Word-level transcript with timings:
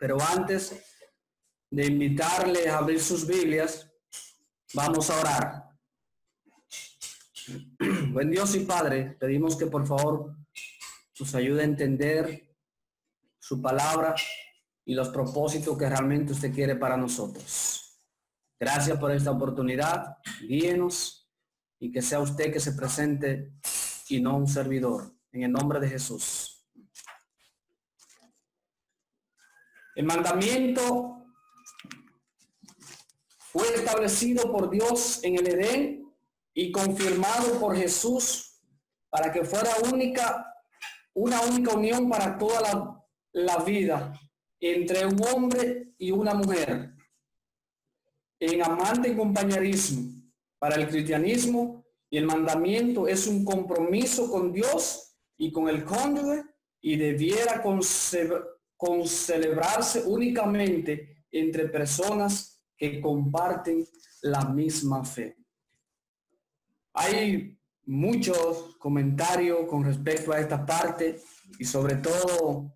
Pero 0.00 0.16
antes 0.18 0.82
de 1.70 1.86
invitarles 1.86 2.66
a 2.66 2.78
abrir 2.78 3.00
sus 3.00 3.26
Biblias, 3.26 3.86
vamos 4.72 5.10
a 5.10 5.20
orar. 5.20 5.70
Buen 8.10 8.30
Dios 8.30 8.54
y 8.54 8.60
Padre, 8.60 9.18
pedimos 9.20 9.58
que 9.58 9.66
por 9.66 9.86
favor 9.86 10.34
nos 11.18 11.34
ayude 11.34 11.60
a 11.60 11.66
entender 11.66 12.56
su 13.38 13.60
palabra 13.60 14.14
y 14.86 14.94
los 14.94 15.10
propósitos 15.10 15.76
que 15.76 15.88
realmente 15.88 16.32
usted 16.32 16.52
quiere 16.52 16.76
para 16.76 16.96
nosotros. 16.96 18.00
Gracias 18.58 18.98
por 18.98 19.10
esta 19.10 19.32
oportunidad. 19.32 20.16
Guíenos 20.40 21.30
y 21.78 21.92
que 21.92 22.00
sea 22.00 22.20
usted 22.20 22.50
que 22.50 22.60
se 22.60 22.72
presente 22.72 23.52
y 24.08 24.18
no 24.22 24.38
un 24.38 24.48
servidor. 24.48 25.14
En 25.30 25.42
el 25.42 25.52
nombre 25.52 25.78
de 25.78 25.90
Jesús. 25.90 26.49
El 29.96 30.04
mandamiento 30.04 31.24
fue 33.38 33.66
establecido 33.74 34.50
por 34.52 34.70
Dios 34.70 35.20
en 35.24 35.36
el 35.36 35.48
Edén 35.48 36.14
y 36.54 36.70
confirmado 36.70 37.58
por 37.58 37.76
Jesús 37.76 38.60
para 39.08 39.32
que 39.32 39.44
fuera 39.44 39.70
única, 39.92 40.54
una 41.14 41.40
única 41.40 41.74
unión 41.74 42.08
para 42.08 42.38
toda 42.38 42.60
la, 42.60 43.04
la 43.32 43.64
vida 43.64 44.12
entre 44.60 45.06
un 45.06 45.20
hombre 45.24 45.94
y 45.98 46.12
una 46.12 46.34
mujer 46.34 46.94
en 48.38 48.62
amante 48.62 49.10
y 49.10 49.16
compañerismo. 49.16 50.12
Para 50.58 50.76
el 50.76 50.88
cristianismo 50.88 51.84
y 52.10 52.18
el 52.18 52.26
mandamiento 52.26 53.08
es 53.08 53.26
un 53.26 53.44
compromiso 53.44 54.30
con 54.30 54.52
Dios 54.52 55.16
y 55.36 55.50
con 55.50 55.68
el 55.68 55.84
cónyuge 55.84 56.44
y 56.80 56.96
debiera 56.96 57.62
con 58.80 59.06
celebrarse 59.06 60.04
únicamente 60.06 61.26
entre 61.30 61.68
personas 61.68 62.62
que 62.78 62.98
comparten 62.98 63.86
la 64.22 64.46
misma 64.46 65.04
fe. 65.04 65.36
Hay 66.94 67.58
muchos 67.84 68.76
comentarios 68.78 69.68
con 69.68 69.84
respecto 69.84 70.32
a 70.32 70.40
esta 70.40 70.64
parte 70.64 71.20
y 71.58 71.64
sobre 71.66 71.96
todo 71.96 72.72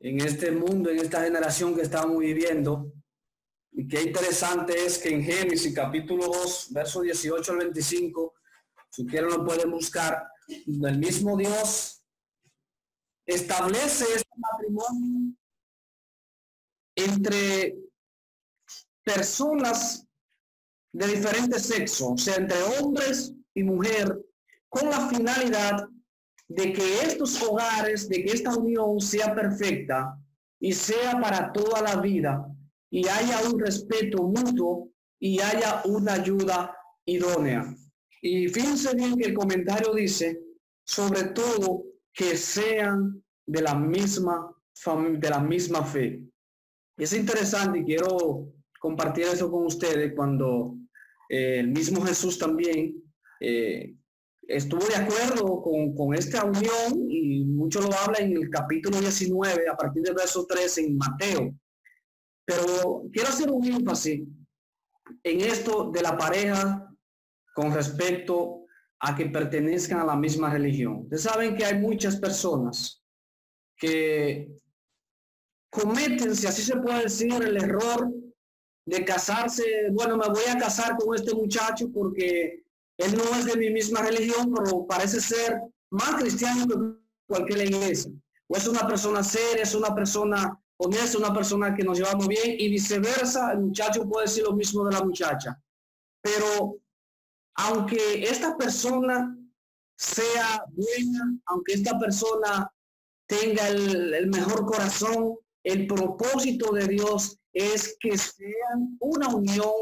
en 0.00 0.18
este 0.22 0.50
mundo, 0.50 0.88
en 0.88 1.00
esta 1.00 1.22
generación 1.22 1.74
que 1.74 1.82
estamos 1.82 2.18
viviendo, 2.20 2.90
y 3.72 3.86
qué 3.86 4.04
interesante 4.04 4.86
es 4.86 4.96
que 4.96 5.10
en 5.10 5.22
Génesis 5.22 5.74
capítulo 5.74 6.24
2, 6.28 6.68
verso 6.70 7.02
18 7.02 7.52
al 7.52 7.58
25, 7.58 8.34
si 8.88 9.04
quieren 9.04 9.28
lo 9.28 9.44
pueden 9.44 9.70
buscar, 9.70 10.26
el 10.48 10.98
mismo 10.98 11.36
Dios 11.36 11.97
establece 13.28 14.06
este 14.16 14.30
matrimonio 14.36 15.34
entre 16.96 17.76
personas 19.04 20.06
de 20.92 21.06
diferentes 21.06 21.62
sexos, 21.62 22.12
o 22.12 22.16
sea, 22.16 22.36
entre 22.36 22.60
hombres 22.62 23.34
y 23.54 23.62
mujer, 23.62 24.18
con 24.68 24.88
la 24.88 25.08
finalidad 25.08 25.86
de 26.48 26.72
que 26.72 27.02
estos 27.02 27.40
hogares, 27.42 28.08
de 28.08 28.24
que 28.24 28.32
esta 28.32 28.56
unión 28.56 28.98
sea 28.98 29.34
perfecta 29.34 30.18
y 30.58 30.72
sea 30.72 31.20
para 31.20 31.52
toda 31.52 31.82
la 31.82 32.00
vida 32.00 32.46
y 32.90 33.06
haya 33.06 33.42
un 33.42 33.60
respeto 33.60 34.22
mutuo 34.22 34.88
y 35.20 35.40
haya 35.40 35.82
una 35.84 36.14
ayuda 36.14 36.74
idónea. 37.04 37.76
Y 38.22 38.48
fíjense 38.48 38.94
bien 38.94 39.16
que 39.16 39.26
el 39.26 39.34
comentario 39.34 39.92
dice, 39.92 40.40
sobre 40.84 41.24
todo 41.24 41.84
que 42.18 42.36
sean 42.36 43.22
de 43.46 43.62
la 43.62 43.76
misma 43.76 44.52
de 45.18 45.30
la 45.30 45.40
misma 45.40 45.84
fe. 45.84 46.20
Es 46.96 47.12
interesante 47.12 47.78
y 47.80 47.84
quiero 47.84 48.52
compartir 48.80 49.24
eso 49.24 49.50
con 49.50 49.66
ustedes 49.66 50.12
cuando 50.14 50.76
eh, 51.28 51.60
el 51.60 51.68
mismo 51.68 52.00
Jesús 52.04 52.38
también 52.38 52.94
eh, 53.40 53.94
estuvo 54.42 54.84
de 54.86 54.96
acuerdo 54.96 55.62
con, 55.62 55.94
con, 55.94 56.14
esta 56.14 56.44
unión 56.44 57.08
y 57.08 57.44
mucho 57.44 57.80
lo 57.80 57.92
habla 57.94 58.18
en 58.18 58.36
el 58.36 58.50
capítulo 58.50 59.00
19 59.00 59.68
a 59.68 59.76
partir 59.76 60.02
del 60.02 60.14
verso 60.14 60.44
13 60.46 60.86
en 60.86 60.96
Mateo. 60.96 61.54
Pero 62.44 63.04
quiero 63.12 63.28
hacer 63.28 63.50
un 63.50 63.64
énfasis 63.64 64.22
en 65.22 65.40
esto 65.40 65.90
de 65.92 66.02
la 66.02 66.16
pareja 66.16 66.88
con 67.54 67.72
respecto 67.72 68.57
a 69.00 69.14
que 69.14 69.26
pertenezcan 69.26 70.00
a 70.00 70.04
la 70.04 70.16
misma 70.16 70.50
religión. 70.50 71.02
Ustedes 71.02 71.22
saben 71.22 71.56
que 71.56 71.64
hay 71.64 71.78
muchas 71.78 72.16
personas 72.16 73.02
que 73.76 74.56
cometen, 75.70 76.34
si 76.34 76.46
así 76.46 76.62
se 76.62 76.76
puede 76.76 77.04
decir, 77.04 77.32
el 77.32 77.56
error 77.56 78.10
de 78.86 79.04
casarse. 79.04 79.64
Bueno, 79.92 80.16
me 80.16 80.28
voy 80.28 80.44
a 80.48 80.58
casar 80.58 80.96
con 80.96 81.14
este 81.14 81.34
muchacho 81.34 81.90
porque 81.92 82.64
él 82.96 83.16
no 83.16 83.38
es 83.38 83.44
de 83.44 83.56
mi 83.56 83.70
misma 83.70 84.02
religión, 84.02 84.52
pero 84.52 84.86
parece 84.86 85.20
ser 85.20 85.60
más 85.90 86.16
cristiano 86.16 86.66
que 86.66 86.98
cualquier 87.26 87.68
iglesia. 87.68 88.10
O 88.48 88.56
es 88.56 88.66
una 88.66 88.86
persona 88.86 89.22
seria, 89.22 89.62
es 89.62 89.74
una 89.74 89.94
persona 89.94 90.58
honesta, 90.78 91.18
una 91.18 91.34
persona 91.34 91.74
que 91.74 91.84
nos 91.84 91.98
llevamos 91.98 92.26
bien 92.26 92.56
y 92.58 92.68
viceversa. 92.68 93.52
El 93.52 93.60
muchacho 93.60 94.08
puede 94.08 94.26
decir 94.26 94.44
lo 94.44 94.54
mismo 94.54 94.84
de 94.86 94.94
la 94.94 95.04
muchacha. 95.04 95.60
Pero 96.20 96.78
aunque 97.58 98.22
esta 98.22 98.56
persona 98.56 99.36
sea 99.96 100.64
buena, 100.70 101.40
aunque 101.46 101.74
esta 101.74 101.98
persona 101.98 102.72
tenga 103.26 103.68
el, 103.68 104.28
mejor 104.28 104.64
corazón, 104.64 105.34
el 105.64 105.86
propósito 105.88 106.72
de 106.72 106.86
Dios 106.86 107.36
es 107.52 107.96
que 107.98 108.16
sean 108.16 108.96
una 109.00 109.34
unión 109.34 109.72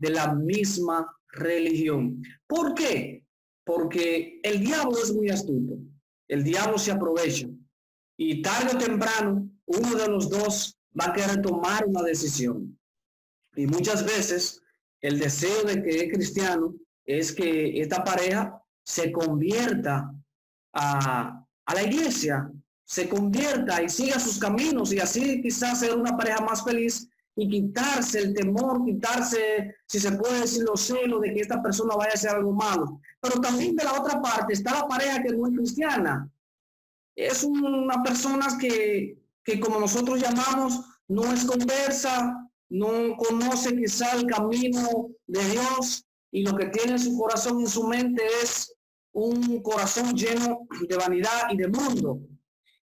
de 0.00 0.10
la 0.10 0.34
misma 0.34 1.06
religión. 1.28 2.20
¿Por 2.48 2.74
qué? 2.74 3.24
Porque 3.64 4.40
el 4.42 4.60
diablo 4.60 4.98
es 5.00 5.14
muy 5.14 5.30
astuto. 5.30 5.78
El 6.26 6.42
diablo 6.42 6.78
se 6.78 6.90
aprovecha. 6.90 7.48
Y 8.18 8.42
tarde 8.42 8.74
o 8.74 8.78
temprano, 8.78 9.48
uno 9.66 9.94
de 9.94 10.08
los 10.08 10.28
dos 10.28 10.76
va 11.00 11.06
a 11.06 11.12
querer 11.12 11.40
tomar 11.40 11.86
una 11.86 12.02
decisión. 12.02 12.76
Y 13.54 13.66
muchas 13.68 14.04
veces 14.04 14.60
el 15.00 15.20
deseo 15.20 15.62
de 15.62 15.80
que 15.82 15.90
es 15.90 16.12
cristiano 16.12 16.74
es 17.18 17.32
que 17.32 17.80
esta 17.80 18.04
pareja 18.04 18.62
se 18.84 19.10
convierta 19.10 20.12
a, 20.72 21.44
a 21.66 21.74
la 21.74 21.82
iglesia, 21.82 22.50
se 22.84 23.08
convierta 23.08 23.82
y 23.82 23.88
siga 23.88 24.18
sus 24.18 24.38
caminos 24.38 24.92
y 24.92 25.00
así 25.00 25.40
quizás 25.42 25.80
ser 25.80 25.96
una 25.96 26.16
pareja 26.16 26.40
más 26.40 26.64
feliz 26.64 27.08
y 27.36 27.48
quitarse 27.48 28.18
el 28.18 28.34
temor, 28.34 28.84
quitarse, 28.84 29.74
si 29.86 29.98
se 29.98 30.12
puede 30.12 30.40
decir, 30.40 30.64
los 30.64 30.80
celos 30.80 31.20
de 31.20 31.32
que 31.32 31.40
esta 31.40 31.62
persona 31.62 31.94
vaya 31.96 32.10
a 32.10 32.14
hacer 32.14 32.30
algo 32.30 32.52
malo. 32.52 33.00
Pero 33.20 33.40
también 33.40 33.76
de 33.76 33.84
la 33.84 34.00
otra 34.00 34.20
parte 34.20 34.52
está 34.52 34.74
la 34.74 34.88
pareja 34.88 35.22
que 35.22 35.32
no 35.32 35.46
es 35.46 35.54
cristiana. 35.56 36.28
Es 37.16 37.44
una 37.44 38.02
persona 38.02 38.46
que, 38.58 39.18
que 39.44 39.60
como 39.60 39.80
nosotros 39.80 40.20
llamamos, 40.20 40.80
no 41.08 41.32
es 41.32 41.44
conversa, 41.44 42.50
no 42.68 43.16
conoce 43.16 43.76
quizá 43.76 44.12
el 44.16 44.26
camino 44.26 45.08
de 45.26 45.44
Dios 45.50 46.04
y 46.32 46.42
lo 46.42 46.56
que 46.56 46.66
tiene 46.66 46.92
en 46.92 46.98
su 46.98 47.18
corazón, 47.18 47.60
en 47.60 47.68
su 47.68 47.86
mente 47.86 48.22
es 48.42 48.74
un 49.12 49.62
corazón 49.62 50.14
lleno 50.14 50.66
de 50.88 50.96
vanidad 50.96 51.50
y 51.50 51.56
de 51.56 51.68
mundo, 51.68 52.20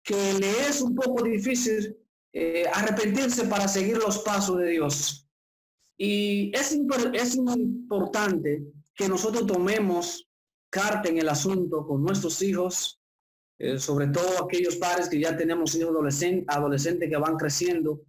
que 0.04 0.34
le 0.34 0.68
es 0.68 0.82
un 0.82 0.96
poco 0.96 1.24
difícil 1.24 1.96
eh, 2.34 2.66
arrepentirse 2.74 3.46
para 3.46 3.68
seguir 3.68 3.98
los 3.98 4.20
pasos 4.20 4.58
de 4.58 4.70
Dios. 4.72 5.28
Y 5.98 6.52
es, 6.56 6.78
es 7.14 7.36
importante 7.36 8.64
que 8.96 9.08
nosotros 9.08 9.46
tomemos 9.46 10.28
carta 10.70 11.10
en 11.10 11.20
el 11.20 11.30
asunto 11.30 11.86
con 11.86 12.04
nuestros 12.04 12.42
hijos, 12.42 13.00
eh, 13.60 13.80
sobre 13.80 14.08
todo 14.08 14.44
aquellos 14.44 14.76
padres 14.76 15.08
que 15.08 15.20
ya 15.20 15.38
tenemos 15.38 15.76
hijos 15.76 15.92
adolescentes, 15.92 16.46
adolescentes 16.48 17.10
que 17.10 17.18
van 17.18 17.38
creciendo, 17.38 18.02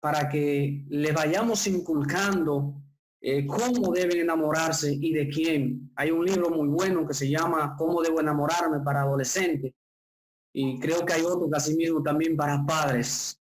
para 0.00 0.28
que 0.28 0.84
le 0.88 1.12
vayamos 1.12 1.66
inculcando 1.66 2.83
eh, 3.26 3.46
cómo 3.46 3.90
deben 3.90 4.18
enamorarse 4.18 4.92
y 5.00 5.10
de 5.14 5.26
quién. 5.30 5.90
Hay 5.96 6.10
un 6.10 6.26
libro 6.26 6.50
muy 6.50 6.68
bueno 6.68 7.06
que 7.06 7.14
se 7.14 7.26
llama 7.26 7.74
Cómo 7.78 8.02
debo 8.02 8.20
enamorarme 8.20 8.80
para 8.80 9.00
adolescentes. 9.00 9.72
Y 10.52 10.78
creo 10.78 11.06
que 11.06 11.14
hay 11.14 11.22
otro 11.22 11.48
casi 11.48 11.74
mismo 11.74 12.02
también 12.02 12.36
para 12.36 12.62
padres 12.66 13.40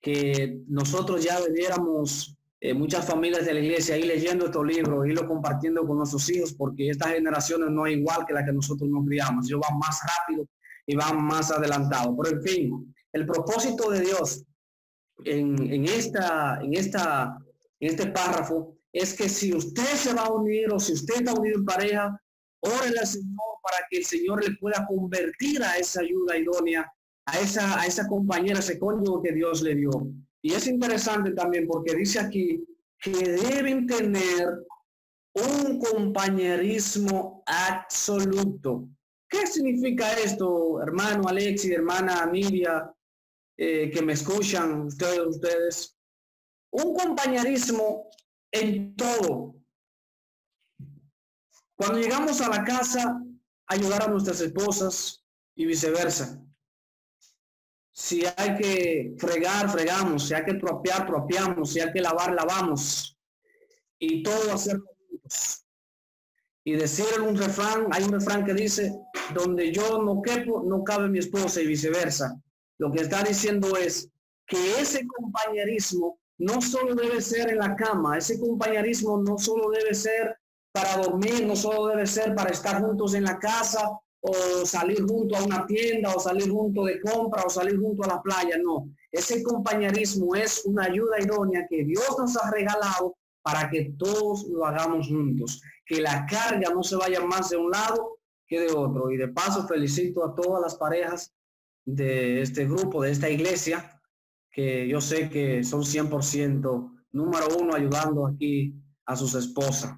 que 0.00 0.62
nosotros 0.68 1.22
ya 1.22 1.38
debiéramos, 1.38 2.34
eh, 2.60 2.72
muchas 2.72 3.06
familias 3.06 3.44
de 3.44 3.52
la 3.52 3.60
iglesia, 3.60 3.98
ir 3.98 4.06
leyendo 4.06 4.46
estos 4.46 4.64
libros, 4.64 5.06
irlo 5.06 5.28
compartiendo 5.28 5.86
con 5.86 5.98
nuestros 5.98 6.26
hijos, 6.30 6.54
porque 6.54 6.88
estas 6.88 7.12
generaciones 7.12 7.68
no 7.68 7.86
es 7.86 7.98
igual 7.98 8.24
que 8.26 8.32
la 8.32 8.42
que 8.42 8.54
nosotros 8.54 8.88
nos 8.88 9.04
criamos. 9.04 9.46
Ellos 9.46 9.60
van 9.60 9.78
más 9.78 10.00
rápido 10.02 10.46
y 10.86 10.96
van 10.96 11.22
más 11.22 11.50
adelantados. 11.50 12.16
Por 12.16 12.26
en 12.26 12.42
fin, 12.42 12.94
el 13.12 13.26
propósito 13.26 13.90
de 13.90 14.00
Dios 14.00 14.42
en, 15.26 15.70
en, 15.70 15.84
esta, 15.84 16.58
en, 16.62 16.72
esta, 16.72 17.36
en 17.80 17.90
este 17.90 18.06
párrafo 18.06 18.79
es 18.92 19.14
que 19.14 19.28
si 19.28 19.54
usted 19.54 19.94
se 19.94 20.14
va 20.14 20.22
a 20.22 20.32
unir 20.32 20.72
o 20.72 20.80
si 20.80 20.92
usted 20.92 21.16
está 21.16 21.34
unido 21.34 21.58
en 21.58 21.64
pareja, 21.64 22.20
órele 22.60 22.98
al 22.98 23.06
Señor 23.06 23.58
para 23.62 23.86
que 23.88 23.98
el 23.98 24.04
Señor 24.04 24.44
le 24.44 24.56
pueda 24.56 24.86
convertir 24.86 25.62
a 25.62 25.76
esa 25.76 26.00
ayuda 26.00 26.36
idónea 26.36 26.90
a 27.26 27.38
esa, 27.38 27.80
a 27.80 27.86
esa 27.86 28.08
compañera, 28.08 28.58
ese 28.58 28.78
cónyuge 28.78 29.28
que 29.28 29.34
Dios 29.34 29.62
le 29.62 29.74
dio. 29.74 29.90
Y 30.42 30.52
es 30.52 30.66
interesante 30.66 31.32
también 31.32 31.66
porque 31.66 31.94
dice 31.94 32.18
aquí 32.18 32.64
que 32.98 33.10
deben 33.12 33.86
tener 33.86 34.66
un 35.34 35.78
compañerismo 35.78 37.42
absoluto. 37.46 38.88
¿Qué 39.28 39.46
significa 39.46 40.12
esto, 40.14 40.82
hermano 40.82 41.28
Alexi, 41.28 41.72
hermana 41.72 42.26
Nidia, 42.26 42.92
eh, 43.56 43.90
que 43.90 44.02
me 44.02 44.14
escuchan 44.14 44.86
ustedes, 44.86 45.26
ustedes? 45.26 45.96
Un 46.72 46.94
compañerismo 46.94 48.10
en 48.52 48.94
todo. 48.96 49.54
Cuando 51.76 51.98
llegamos 51.98 52.40
a 52.40 52.48
la 52.48 52.64
casa, 52.64 53.22
ayudar 53.66 54.02
a 54.02 54.08
nuestras 54.08 54.40
esposas 54.40 55.24
y 55.54 55.64
viceversa. 55.66 56.42
Si 57.92 58.24
hay 58.36 58.56
que 58.56 59.14
fregar, 59.18 59.70
fregamos. 59.70 60.28
Si 60.28 60.34
hay 60.34 60.44
que 60.44 60.54
tropear, 60.54 61.06
tropeamos. 61.06 61.72
Si 61.72 61.80
hay 61.80 61.92
que 61.92 62.00
lavar, 62.00 62.34
lavamos. 62.34 63.18
Y 63.98 64.22
todo 64.22 64.52
hacerlo 64.52 64.86
juntos. 65.08 65.66
Y 66.64 66.72
decir 66.72 67.20
un 67.20 67.36
refrán, 67.36 67.88
hay 67.90 68.04
un 68.04 68.12
refrán 68.12 68.44
que 68.44 68.54
dice, 68.54 68.94
donde 69.34 69.72
yo 69.72 70.02
no 70.02 70.20
quepo, 70.20 70.62
no 70.62 70.84
cabe 70.84 71.08
mi 71.08 71.18
esposa 71.18 71.60
y 71.60 71.66
viceversa. 71.66 72.40
Lo 72.78 72.92
que 72.92 73.02
está 73.02 73.22
diciendo 73.22 73.76
es 73.76 74.10
que 74.46 74.80
ese 74.80 75.06
compañerismo 75.06 76.19
no 76.40 76.62
solo 76.62 76.94
debe 76.94 77.20
ser 77.20 77.50
en 77.50 77.58
la 77.58 77.76
cama, 77.76 78.16
ese 78.16 78.40
compañerismo 78.40 79.18
no 79.18 79.36
solo 79.36 79.70
debe 79.70 79.94
ser 79.94 80.38
para 80.72 80.96
dormir, 80.96 81.46
no 81.46 81.54
solo 81.54 81.88
debe 81.88 82.06
ser 82.06 82.34
para 82.34 82.50
estar 82.50 82.80
juntos 82.82 83.12
en 83.14 83.24
la 83.24 83.38
casa 83.38 83.90
o 84.22 84.32
salir 84.64 85.02
junto 85.06 85.36
a 85.36 85.44
una 85.44 85.66
tienda 85.66 86.14
o 86.14 86.18
salir 86.18 86.50
junto 86.50 86.84
de 86.84 86.98
compra 87.00 87.42
o 87.44 87.50
salir 87.50 87.78
junto 87.78 88.04
a 88.04 88.14
la 88.14 88.22
playa, 88.22 88.56
no. 88.62 88.88
Ese 89.12 89.42
compañerismo 89.42 90.34
es 90.34 90.64
una 90.64 90.84
ayuda 90.84 91.20
idónea 91.20 91.66
que 91.68 91.84
Dios 91.84 92.16
nos 92.18 92.34
ha 92.38 92.50
regalado 92.50 93.16
para 93.42 93.68
que 93.68 93.92
todos 93.98 94.46
lo 94.48 94.64
hagamos 94.64 95.08
juntos, 95.08 95.60
que 95.84 96.00
la 96.00 96.24
carga 96.24 96.70
no 96.72 96.82
se 96.82 96.96
vaya 96.96 97.20
más 97.20 97.50
de 97.50 97.58
un 97.58 97.70
lado 97.70 98.18
que 98.46 98.60
de 98.60 98.72
otro. 98.72 99.10
Y 99.10 99.18
de 99.18 99.28
paso 99.28 99.66
felicito 99.66 100.24
a 100.24 100.34
todas 100.34 100.62
las 100.62 100.74
parejas 100.76 101.34
de 101.84 102.40
este 102.40 102.66
grupo, 102.66 103.02
de 103.02 103.10
esta 103.10 103.28
iglesia, 103.28 103.99
que 104.50 104.88
yo 104.88 105.00
sé 105.00 105.28
que 105.28 105.62
son 105.64 105.82
100% 105.82 107.00
número 107.12 107.46
uno 107.58 107.74
ayudando 107.74 108.26
aquí 108.26 108.74
a 109.06 109.16
sus 109.16 109.34
esposas 109.34 109.94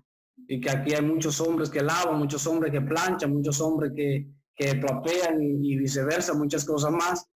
y 0.49 0.61
que 0.61 0.71
aquí 0.71 0.95
hay 0.95 1.03
muchos 1.03 1.41
hombres 1.41 1.71
que 1.71 1.83
lavan, 1.83 2.19
muchos 2.19 2.47
hombres 2.47 2.73
que 2.73 2.81
planchan, 2.81 3.33
muchos 3.33 3.61
hombres 3.61 3.93
que, 3.95 4.27
que 4.55 4.81
y, 5.41 5.77
viceversa, 5.77 6.35
muchas 6.35 6.65
cosas 6.65 6.91
más, 6.91 7.27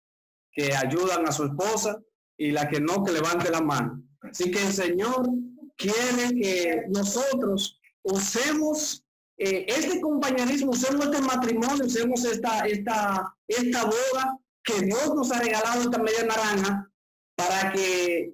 que 0.51 0.75
ayudan 0.75 1.27
a 1.27 1.31
su 1.31 1.45
esposa 1.45 1.99
y 2.37 2.51
la 2.51 2.67
que 2.67 2.79
no, 2.79 3.03
que 3.03 3.11
levante 3.11 3.49
la 3.49 3.61
mano. 3.61 4.03
Así 4.21 4.51
que 4.51 4.61
el 4.61 4.73
Señor 4.73 5.29
quiere 5.75 6.39
que 6.39 6.85
nosotros 6.89 7.79
usemos 8.03 9.03
eh, 9.37 9.65
este 9.67 10.01
compañerismo, 10.01 10.71
usemos 10.71 11.05
este 11.05 11.21
matrimonio, 11.21 11.85
usemos 11.85 12.25
esta, 12.25 12.65
esta, 12.67 13.35
esta 13.47 13.85
boda 13.85 14.37
que 14.63 14.81
Dios 14.81 15.13
nos 15.15 15.31
ha 15.31 15.39
regalado, 15.39 15.81
esta 15.81 15.99
media 15.99 16.23
naranja, 16.23 16.91
para 17.37 17.71
que 17.71 18.33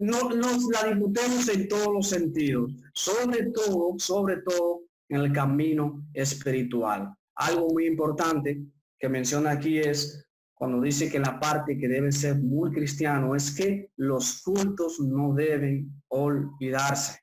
no, 0.00 0.28
nos 0.30 0.64
la 0.70 0.88
disfrutemos 0.88 1.48
en 1.48 1.68
todos 1.68 1.94
los 1.94 2.08
sentidos, 2.08 2.72
sobre 2.92 3.46
todo, 3.52 3.94
sobre 3.98 4.38
todo 4.38 4.82
en 5.08 5.20
el 5.20 5.32
camino 5.32 6.04
espiritual. 6.12 7.14
Algo 7.36 7.68
muy 7.70 7.86
importante 7.86 8.60
que 8.98 9.08
menciona 9.08 9.52
aquí 9.52 9.78
es 9.78 10.26
cuando 10.54 10.80
dice 10.80 11.10
que 11.10 11.20
la 11.20 11.38
parte 11.38 11.78
que 11.78 11.88
debe 11.88 12.10
ser 12.12 12.36
muy 12.38 12.70
cristiano 12.72 13.34
es 13.34 13.54
que 13.54 13.90
los 13.96 14.42
cultos 14.42 15.00
no 15.00 15.32
deben 15.32 16.02
olvidarse. 16.08 17.20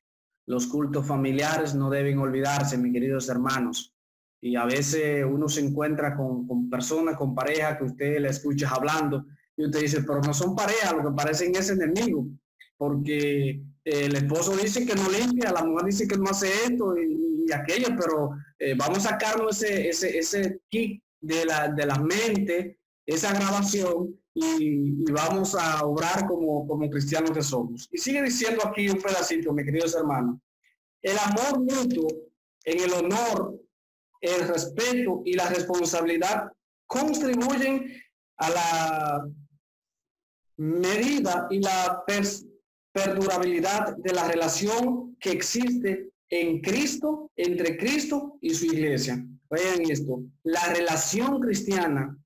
Los 0.48 0.66
cultos 0.66 1.06
familiares 1.06 1.76
no 1.76 1.90
deben 1.90 2.20
olvidarse, 2.20 2.78
mis 2.78 2.94
queridos 2.94 3.28
hermanos. 3.28 3.94
Y 4.42 4.56
a 4.56 4.66
veces 4.66 5.26
uno 5.30 5.50
se 5.50 5.62
encuentra 5.62 6.16
con, 6.16 6.48
con 6.48 6.70
personas, 6.70 7.18
con 7.18 7.36
pareja 7.36 7.78
que 7.78 7.84
usted 7.84 8.20
le 8.22 8.30
escucha 8.30 8.70
hablando 8.70 9.26
y 9.58 9.66
usted 9.66 9.82
dice, 9.82 10.04
pero 10.04 10.22
no 10.22 10.34
son 10.34 10.56
pareja, 10.56 10.94
lo 10.94 11.10
que 11.10 11.16
parecen 11.16 11.56
es 11.56 11.70
enemigo 11.70 12.28
porque 12.78 13.50
eh, 13.50 13.62
el 13.84 14.16
esposo 14.16 14.56
dice 14.56 14.86
que 14.86 14.96
no 14.96 15.10
limpia, 15.10 15.52
la 15.52 15.64
mujer 15.64 15.88
dice 15.88 16.08
que 16.08 16.18
no 16.18 16.30
hace 16.30 16.48
esto 16.66 16.96
y, 16.98 17.26
aquello, 17.54 17.88
pero 17.98 18.32
eh, 18.60 18.76
vamos 18.76 19.06
a 19.06 19.12
sacarnos 19.12 19.64
ese, 19.64 19.88
ese, 19.88 20.18
ese 20.18 20.60
kit 20.70 21.02
de 21.22 21.46
la, 21.46 21.70
de 21.70 21.86
la 21.86 21.98
mente, 21.98 22.78
esa 23.06 23.34
grabación 23.34 24.20
y, 24.34 25.10
vamos 25.14 25.56
a 25.56 25.86
obrar 25.86 26.28
como, 26.28 26.68
como 26.68 26.90
cristianos 26.90 27.32
que 27.32 27.42
somos. 27.42 27.88
Y 27.90 28.00
sigue 28.00 28.22
diciendo 28.22 28.68
aquí 28.68 28.90
un 28.90 29.02
pedacito, 29.02 29.54
mis 29.54 29.66
queridos 29.66 29.96
hermanos, 29.96 30.40
el 31.02 31.18
amor 31.18 31.62
mutuo 31.62 32.08
en 32.66 32.84
el 32.84 32.94
honor, 32.94 33.58
el 34.20 34.46
respeto 34.46 35.22
y 35.24 35.34
la 35.34 35.48
responsabilidad 35.48 36.52
contribuyen 36.86 37.90
a 38.40 38.50
la 38.50 39.28
medida 40.58 41.48
y 41.50 41.60
la 41.60 42.04
perdurabilidad 42.92 43.96
de 43.98 44.14
la 44.14 44.28
relación 44.28 45.16
que 45.20 45.32
existe 45.32 46.12
en 46.30 46.62
Cristo, 46.62 47.32
entre 47.36 47.78
Cristo 47.78 48.38
y 48.42 48.54
su 48.54 48.66
iglesia. 48.66 49.24
Vean 49.50 49.90
esto, 49.90 50.24
la 50.44 50.74
relación 50.74 51.40
cristiana, 51.40 52.18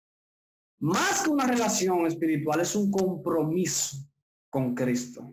más 0.80 1.24
que 1.24 1.30
una 1.30 1.46
relación 1.46 2.08
espiritual, 2.08 2.62
es 2.62 2.76
un 2.76 2.90
compromiso 2.90 3.98
con 4.50 4.74
Cristo. 4.74 5.30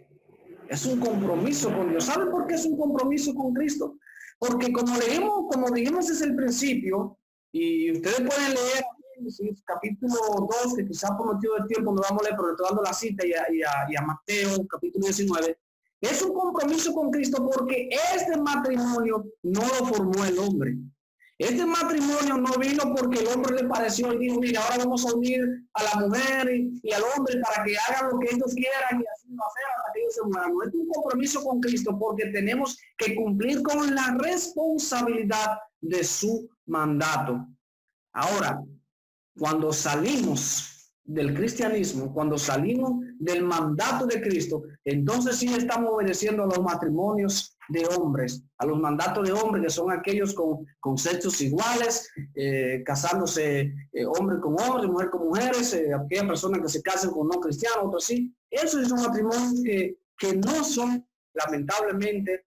Es 0.68 0.84
un 0.84 1.00
compromiso 1.00 1.72
con 1.74 1.88
Dios. 1.88 2.04
¿Saben 2.04 2.30
por 2.30 2.46
qué 2.46 2.54
es 2.56 2.66
un 2.66 2.76
compromiso 2.76 3.34
con 3.34 3.54
Cristo? 3.54 3.96
Porque 4.38 4.70
como 4.70 4.98
leímos, 4.98 5.46
como 5.50 5.70
dijimos 5.70 6.10
es 6.10 6.20
el 6.20 6.36
principio, 6.36 7.18
y 7.50 7.90
ustedes 7.92 8.20
pueden 8.20 8.54
leer 8.54 8.84
capítulo 9.64 10.14
2, 10.64 10.74
que 10.76 10.86
quizás 10.86 11.10
por 11.12 11.34
motivo 11.34 11.54
del 11.54 11.66
tiempo 11.66 11.92
no 11.92 12.02
vamos 12.02 12.22
a 12.22 12.24
leer, 12.24 12.36
pero 12.36 12.50
estoy 12.50 12.66
dando 12.68 12.82
la 12.82 12.92
cita 12.92 13.24
y 13.26 13.32
a, 13.96 14.02
Mateo, 14.02 14.66
capítulo 14.68 15.06
19, 15.06 15.58
es 16.00 16.22
un 16.22 16.32
compromiso 16.32 16.94
con 16.94 17.10
Cristo 17.10 17.44
porque 17.44 17.88
este 18.14 18.36
matrimonio 18.36 19.24
no 19.42 19.60
lo 19.60 19.86
formó 19.86 20.24
el 20.24 20.38
hombre. 20.38 20.76
Este 21.38 21.64
matrimonio 21.64 22.36
no 22.36 22.52
vino 22.58 22.94
porque 22.96 23.20
el 23.20 23.28
hombre 23.28 23.62
le 23.62 23.68
pareció 23.68 24.12
y 24.12 24.18
dijo, 24.18 24.40
mira, 24.40 24.60
ahora 24.60 24.78
vamos 24.78 25.06
a 25.06 25.14
unir 25.14 25.40
a 25.74 25.82
la 25.84 26.06
mujer 26.06 26.50
y, 26.50 26.92
al 26.92 27.02
hombre 27.16 27.40
para 27.40 27.64
que 27.64 27.76
hagan 27.78 28.10
lo 28.10 28.18
que 28.18 28.34
ellos 28.34 28.52
quieran 28.54 29.00
y 29.00 29.04
así 29.14 29.28
lo 29.28 29.46
hacer 29.46 29.64
hasta 29.76 29.92
que 29.94 30.00
ellos 30.00 30.14
se 30.14 30.22
mueran. 30.24 30.52
No 30.52 30.62
es 30.64 30.74
un 30.74 30.88
compromiso 30.88 31.44
con 31.44 31.60
Cristo 31.60 31.96
porque 31.96 32.26
tenemos 32.30 32.76
que 32.96 33.14
cumplir 33.14 33.62
con 33.62 33.94
la 33.94 34.16
responsabilidad 34.18 35.58
de 35.80 36.02
su 36.02 36.50
mandato. 36.66 37.46
Ahora, 38.12 38.60
cuando 39.38 39.72
salimos 39.72 40.92
del 41.04 41.32
cristianismo, 41.32 42.12
cuando 42.12 42.36
salimos 42.36 43.00
del 43.18 43.42
mandato 43.42 44.04
de 44.06 44.20
Cristo, 44.20 44.64
entonces 44.84 45.36
sí 45.36 45.46
estamos 45.46 45.90
obedeciendo 45.92 46.42
a 46.42 46.46
los 46.46 46.60
matrimonios 46.60 47.56
de 47.70 47.86
hombres, 47.86 48.42
a 48.58 48.66
los 48.66 48.78
mandatos 48.78 49.26
de 49.26 49.32
hombres 49.32 49.64
que 49.64 49.70
son 49.70 49.90
aquellos 49.90 50.34
con, 50.34 50.66
con 50.80 50.98
sexos 50.98 51.40
iguales, 51.40 52.10
eh, 52.34 52.82
casándose 52.84 53.72
eh, 53.92 54.04
hombre 54.04 54.38
con 54.38 54.60
hombre, 54.60 54.86
mujer 54.86 55.08
con 55.08 55.28
mujeres, 55.28 55.72
eh, 55.72 55.94
aquellas 55.94 56.26
personas 56.26 56.60
que 56.60 56.68
se 56.68 56.82
casan 56.82 57.10
con 57.10 57.26
no 57.26 57.40
cristianos, 57.40 57.84
otros 57.84 58.04
sí. 58.04 58.34
Esos 58.50 58.88
son 58.88 59.00
matrimonios 59.00 59.62
que, 59.64 59.98
que 60.18 60.36
no 60.36 60.62
son 60.62 61.06
lamentablemente 61.32 62.44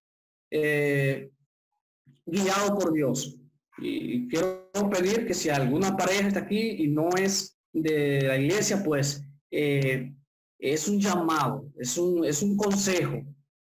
guiados 2.26 2.70
por 2.78 2.92
Dios. 2.92 3.41
Y 3.82 4.28
quiero 4.28 4.70
pedir 4.90 5.26
que 5.26 5.34
si 5.34 5.48
alguna 5.48 5.96
pareja 5.96 6.28
está 6.28 6.40
aquí 6.40 6.84
y 6.84 6.88
no 6.88 7.08
es 7.16 7.58
de 7.72 8.22
la 8.22 8.38
iglesia, 8.38 8.82
pues 8.82 9.24
eh, 9.50 10.12
es 10.58 10.88
un 10.88 11.00
llamado, 11.00 11.66
es 11.76 11.98
un, 11.98 12.24
es 12.24 12.42
un 12.42 12.56
consejo. 12.56 13.22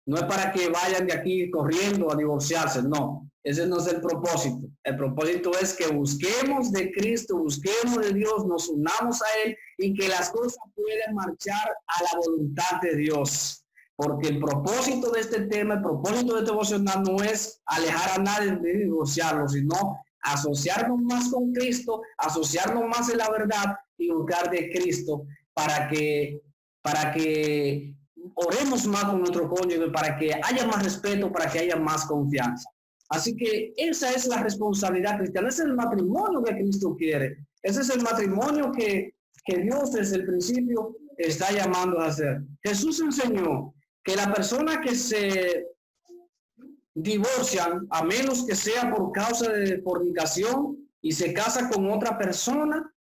No 0.07 0.17
es 0.17 0.23
para 0.23 0.51
que 0.51 0.69
vayan 0.69 1.05
de 1.05 1.13
aquí 1.13 1.51
corriendo 1.51 2.11
a 2.11 2.15
divorciarse, 2.15 2.81
no. 2.81 3.29
Ese 3.43 3.67
no 3.67 3.77
es 3.77 3.87
el 3.87 4.01
propósito. 4.01 4.67
El 4.83 4.97
propósito 4.97 5.51
es 5.61 5.73
que 5.73 5.87
busquemos 5.87 6.71
de 6.71 6.91
Cristo, 6.91 7.37
busquemos 7.37 7.99
de 7.99 8.13
Dios, 8.13 8.45
nos 8.45 8.67
unamos 8.67 9.21
a 9.21 9.25
Él 9.45 9.55
y 9.77 9.93
que 9.93 10.09
las 10.09 10.31
cosas 10.31 10.57
puedan 10.75 11.15
marchar 11.15 11.69
a 11.87 12.03
la 12.03 12.19
voluntad 12.25 12.81
de 12.81 12.95
Dios. 12.95 13.63
Porque 13.95 14.29
el 14.29 14.39
propósito 14.39 15.11
de 15.11 15.21
este 15.21 15.41
tema, 15.41 15.75
el 15.75 15.81
propósito 15.81 16.33
de 16.33 16.39
este 16.39 16.51
devocional 16.51 17.03
no 17.03 17.23
es 17.23 17.61
alejar 17.65 18.19
a 18.19 18.23
nadie 18.23 18.55
de 18.57 18.77
divorciarlo, 18.79 19.47
sino 19.47 19.97
asociarnos 20.21 20.99
más 21.01 21.29
con 21.29 21.51
Cristo, 21.53 22.01
asociarnos 22.17 22.83
más 22.85 23.09
en 23.09 23.17
la 23.17 23.29
verdad 23.29 23.75
y 23.97 24.09
buscar 24.09 24.49
de 24.49 24.69
Cristo 24.69 25.25
para 25.53 25.87
que, 25.87 26.41
para 26.81 27.11
que 27.11 27.95
oremos 28.35 28.85
más 28.87 29.05
con 29.05 29.19
nuestro 29.19 29.49
cónyuge, 29.49 29.89
para 29.89 30.17
que 30.17 30.33
haya 30.33 30.65
más 30.65 30.83
respeto, 30.83 31.31
para 31.31 31.49
que 31.49 31.59
haya 31.59 31.75
más 31.75 32.05
confianza. 32.05 32.69
Así 33.09 33.35
que 33.35 33.73
esa 33.77 34.11
es 34.11 34.27
la 34.27 34.43
responsabilidad 34.43 35.17
cristiana, 35.17 35.49
es 35.49 35.59
el 35.59 35.73
matrimonio 35.73 36.43
que 36.43 36.55
Cristo 36.55 36.95
quiere, 36.95 37.37
ese 37.63 37.81
es 37.81 37.89
el 37.89 38.01
matrimonio 38.01 38.71
que, 38.71 39.15
que 39.45 39.59
Dios 39.59 39.93
desde 39.93 40.17
el 40.17 40.25
principio 40.25 40.97
está 41.17 41.51
llamando 41.51 41.99
a 41.99 42.07
hacer. 42.07 42.41
Jesús 42.61 42.99
enseñó 42.99 43.73
que 44.03 44.15
la 44.15 44.33
persona 44.33 44.81
que 44.81 44.93
se 44.93 45.65
divorcian, 46.97 47.87
a 47.91 48.03
menos 48.03 48.43
que 48.45 48.55
sea 48.55 48.89
por 48.93 49.11
causa 49.11 49.51
de 49.51 49.79
fornicación 49.81 50.89
y 50.99 51.11
se 51.11 51.31
casa 51.31 51.69
con 51.69 51.91
otra 51.91 52.17
persona, 52.17 52.91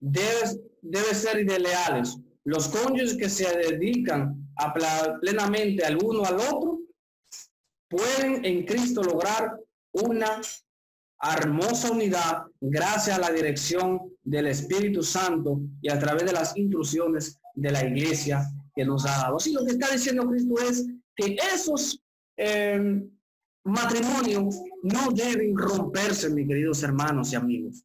debe, 0.00 0.58
debe 0.80 1.14
ser 1.14 1.44
de 1.44 1.58
leales. 1.58 2.16
Los 2.44 2.68
cónyuges 2.68 3.16
que 3.18 3.28
se 3.28 3.44
dedican 3.58 4.48
a 4.56 4.72
plenamente 5.20 5.84
al 5.84 6.02
uno 6.02 6.24
al 6.24 6.36
otro 6.36 6.80
pueden 7.88 8.42
en 8.46 8.64
Cristo 8.64 9.02
lograr 9.02 9.60
una 9.92 10.40
hermosa 11.20 11.90
unidad 11.90 12.44
gracias 12.58 13.18
a 13.18 13.20
la 13.20 13.30
dirección 13.30 14.00
del 14.22 14.46
Espíritu 14.46 15.02
Santo 15.02 15.60
y 15.82 15.90
a 15.90 15.98
través 15.98 16.24
de 16.24 16.32
las 16.32 16.56
instrucciones 16.56 17.38
de 17.54 17.70
la 17.70 17.84
iglesia 17.84 18.46
que 18.74 18.84
nos 18.86 19.04
ha 19.04 19.24
dado. 19.24 19.36
Así 19.36 19.52
lo 19.52 19.66
que 19.66 19.72
está 19.72 19.90
diciendo 19.90 20.26
Cristo 20.26 20.54
es 20.62 20.86
que 21.16 21.36
esos 21.54 22.02
em, 22.38 23.10
matrimonios 23.64 24.56
no 24.82 25.10
deben 25.12 25.56
romperse, 25.56 26.30
mis 26.30 26.46
queridos 26.46 26.82
hermanos 26.82 27.32
y 27.32 27.36
amigos. 27.36 27.84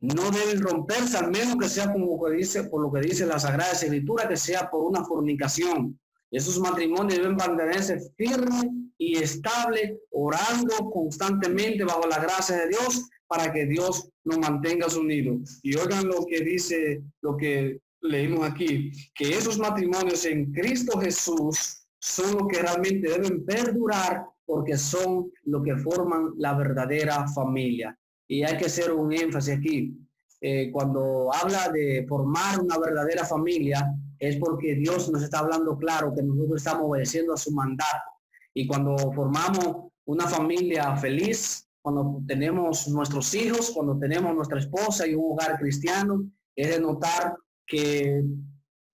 No 0.00 0.30
deben 0.30 0.60
romperse, 0.60 1.16
al 1.16 1.30
menos 1.30 1.56
que 1.56 1.68
sea 1.68 1.92
como 1.92 2.22
que 2.22 2.32
dice, 2.32 2.64
por 2.64 2.82
lo 2.82 2.92
que 2.92 3.00
dice 3.00 3.26
la 3.26 3.38
Sagrada 3.38 3.72
Escritura, 3.72 4.28
que 4.28 4.36
sea 4.36 4.70
por 4.70 4.84
una 4.84 5.04
fornicación. 5.04 5.98
Esos 6.30 6.58
matrimonios 6.60 7.18
deben 7.18 7.36
mantenerse 7.36 8.00
firmes 8.16 8.66
y 8.98 9.16
estable, 9.16 10.00
orando 10.10 10.90
constantemente 10.92 11.84
bajo 11.84 12.06
la 12.06 12.18
gracia 12.18 12.56
de 12.56 12.68
Dios 12.68 13.08
para 13.26 13.52
que 13.52 13.66
Dios 13.66 14.10
nos 14.24 14.38
mantenga 14.38 14.86
unidos. 14.98 15.60
Y 15.62 15.76
oigan 15.76 16.06
lo 16.06 16.24
que 16.26 16.40
dice, 16.40 17.02
lo 17.20 17.36
que 17.36 17.80
leímos 18.00 18.48
aquí, 18.48 18.90
que 19.14 19.36
esos 19.36 19.58
matrimonios 19.58 20.24
en 20.26 20.52
Cristo 20.52 20.98
Jesús 20.98 21.81
son 22.02 22.36
los 22.36 22.48
que 22.48 22.60
realmente 22.60 23.08
deben 23.08 23.44
perdurar 23.44 24.24
porque 24.44 24.76
son 24.76 25.30
lo 25.44 25.62
que 25.62 25.76
forman 25.76 26.32
la 26.36 26.54
verdadera 26.54 27.28
familia. 27.28 27.96
Y 28.26 28.42
hay 28.42 28.56
que 28.56 28.66
hacer 28.66 28.92
un 28.92 29.12
énfasis 29.12 29.58
aquí. 29.58 29.96
Eh, 30.40 30.70
cuando 30.72 31.32
habla 31.32 31.68
de 31.68 32.04
formar 32.08 32.60
una 32.60 32.76
verdadera 32.76 33.24
familia, 33.24 33.94
es 34.18 34.36
porque 34.36 34.74
Dios 34.74 35.10
nos 35.10 35.22
está 35.22 35.38
hablando 35.38 35.78
claro 35.78 36.12
que 36.12 36.22
nosotros 36.22 36.56
estamos 36.56 36.90
obedeciendo 36.90 37.34
a 37.34 37.36
su 37.36 37.52
mandato 37.52 38.12
y 38.52 38.66
cuando 38.66 38.96
formamos 39.12 39.92
una 40.04 40.26
familia 40.26 40.96
feliz, 40.96 41.68
cuando 41.80 42.20
tenemos 42.26 42.88
nuestros 42.88 43.32
hijos, 43.34 43.70
cuando 43.70 43.98
tenemos 43.98 44.34
nuestra 44.34 44.58
esposa 44.58 45.06
y 45.06 45.14
un 45.14 45.32
hogar 45.32 45.58
cristiano, 45.58 46.24
es 46.54 46.68
de 46.68 46.80
notar 46.80 47.36
que 47.66 48.24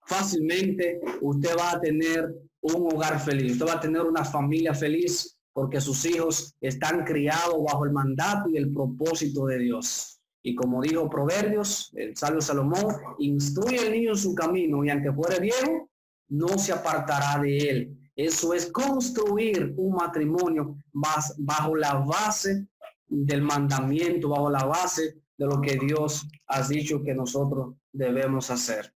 fácilmente 0.07 1.01
usted 1.21 1.57
va 1.59 1.73
a 1.73 1.81
tener 1.81 2.35
un 2.75 2.95
hogar 2.95 3.21
feliz, 3.21 3.53
usted 3.53 3.67
va 3.67 3.75
a 3.75 3.81
tener 3.81 4.03
una 4.03 4.25
familia 4.25 4.75
feliz 4.75 5.39
porque 5.53 5.81
sus 5.81 6.05
hijos 6.05 6.55
están 6.61 7.05
criados 7.05 7.57
bajo 7.65 7.85
el 7.85 7.93
mandato 7.93 8.49
y 8.49 8.57
el 8.57 8.73
propósito 8.73 9.47
de 9.47 9.59
Dios. 9.59 10.21
Y 10.43 10.55
como 10.55 10.81
dijo 10.81 11.11
Proverbios, 11.11 11.91
el 11.95 12.17
sabio 12.17 12.41
Salomón, 12.41 12.97
instruye 13.19 13.81
al 13.81 13.93
niño 13.93 14.11
en 14.11 14.17
su 14.17 14.35
camino 14.35 14.85
y 14.85 14.91
aunque 14.91 15.13
fuere 15.13 15.41
viejo, 15.41 15.91
no 16.29 16.59
se 16.59 16.73
apartará 16.73 17.43
de 17.43 17.59
él. 17.59 17.99
Eso 18.15 18.55
es 18.55 18.71
construir 18.71 19.75
un 19.77 19.95
matrimonio 19.95 20.77
bajo 20.93 21.77
la 21.77 21.95
base 21.95 22.67
del 23.07 23.43
mandamiento, 23.43 24.29
bajo 24.29 24.51
la 24.51 24.65
base 24.65 25.23
de 25.37 25.47
lo 25.47 25.61
que 25.61 25.77
Dios 25.77 26.27
ha 26.47 26.67
dicho 26.67 27.03
que 27.03 27.15
nosotros 27.15 27.75
debemos 27.93 28.51
hacer. 28.51 28.93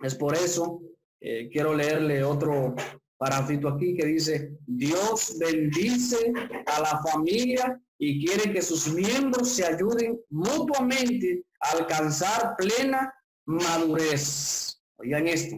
Es 0.00 0.14
por 0.14 0.34
eso, 0.34 0.80
eh, 1.20 1.48
quiero 1.50 1.74
leerle 1.74 2.22
otro 2.22 2.74
parafito 3.16 3.68
aquí 3.68 3.96
que 3.96 4.06
dice, 4.06 4.52
Dios 4.66 5.36
bendice 5.38 6.32
a 6.66 6.80
la 6.80 7.02
familia 7.10 7.80
y 7.98 8.24
quiere 8.24 8.52
que 8.52 8.62
sus 8.62 8.92
miembros 8.92 9.48
se 9.48 9.64
ayuden 9.64 10.20
mutuamente 10.30 11.44
a 11.60 11.72
alcanzar 11.78 12.54
plena 12.56 13.12
madurez. 13.44 14.80
Oigan 14.98 15.26
esto. 15.26 15.56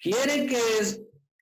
Quiere 0.00 0.46
que 0.46 0.60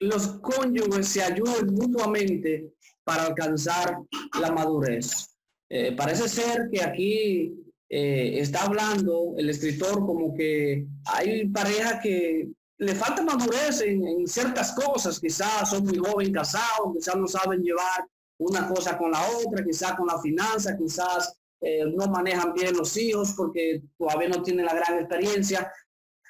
los 0.00 0.40
cónyuges 0.40 1.08
se 1.08 1.22
ayuden 1.22 1.74
mutuamente 1.74 2.72
para 3.04 3.26
alcanzar 3.26 3.98
la 4.40 4.52
madurez. 4.52 5.36
Eh, 5.68 5.94
parece 5.96 6.28
ser 6.28 6.68
que 6.70 6.82
aquí 6.82 7.69
eh, 7.92 8.38
está 8.38 8.62
hablando 8.62 9.34
el 9.36 9.50
escritor 9.50 10.06
como 10.06 10.32
que 10.32 10.86
hay 11.06 11.48
pareja 11.48 11.98
que 12.00 12.48
le 12.78 12.94
falta 12.94 13.22
madurez 13.22 13.80
en, 13.80 14.26
ciertas 14.28 14.72
cosas, 14.72 15.18
quizás 15.18 15.68
son 15.68 15.84
muy 15.84 15.98
jóvenes 15.98 16.32
casados, 16.32 16.94
quizás 16.94 17.16
no 17.16 17.26
saben 17.26 17.62
llevar 17.62 18.06
una 18.38 18.68
cosa 18.68 18.96
con 18.96 19.10
la 19.10 19.20
otra, 19.44 19.64
quizás 19.64 19.94
con 19.94 20.06
la 20.06 20.20
finanza, 20.20 20.78
quizás 20.78 21.36
eh, 21.60 21.84
no 21.94 22.06
manejan 22.06 22.54
bien 22.54 22.76
los 22.76 22.96
hijos 22.96 23.34
porque 23.36 23.82
todavía 23.98 24.28
no 24.28 24.42
tienen 24.42 24.64
la 24.64 24.74
gran 24.74 25.00
experiencia. 25.00 25.70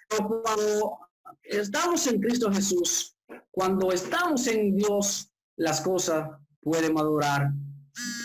Pero 0.08 0.42
cuando 0.42 0.98
estamos 1.44 2.04
en 2.06 2.20
Cristo 2.20 2.50
Jesús, 2.50 3.14
cuando 3.50 3.92
estamos 3.92 4.46
en 4.46 4.74
Dios, 4.74 5.30
las 5.56 5.82
cosas 5.82 6.30
pueden 6.62 6.94
madurar 6.94 7.50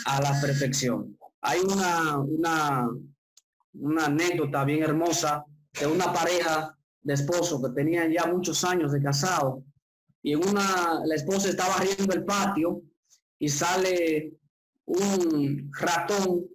a 0.05 0.21
la 0.21 0.41
perfección. 0.41 1.17
Hay 1.41 1.59
una, 1.59 2.19
una, 2.19 2.89
una 3.79 4.05
anécdota 4.05 4.63
bien 4.63 4.83
hermosa 4.83 5.45
de 5.79 5.87
una 5.87 6.11
pareja 6.11 6.77
de 7.01 7.13
esposo 7.13 7.61
que 7.61 7.73
tenían 7.73 8.11
ya 8.11 8.25
muchos 8.25 8.63
años 8.63 8.91
de 8.91 9.01
casado 9.01 9.63
y 10.23 10.33
en 10.33 10.47
una, 10.47 11.01
la 11.05 11.15
esposa 11.15 11.49
estaba 11.49 11.77
riendo 11.77 12.13
el 12.13 12.25
patio 12.25 12.81
y 13.37 13.49
sale 13.49 14.33
un 14.85 15.71
ratón 15.79 16.45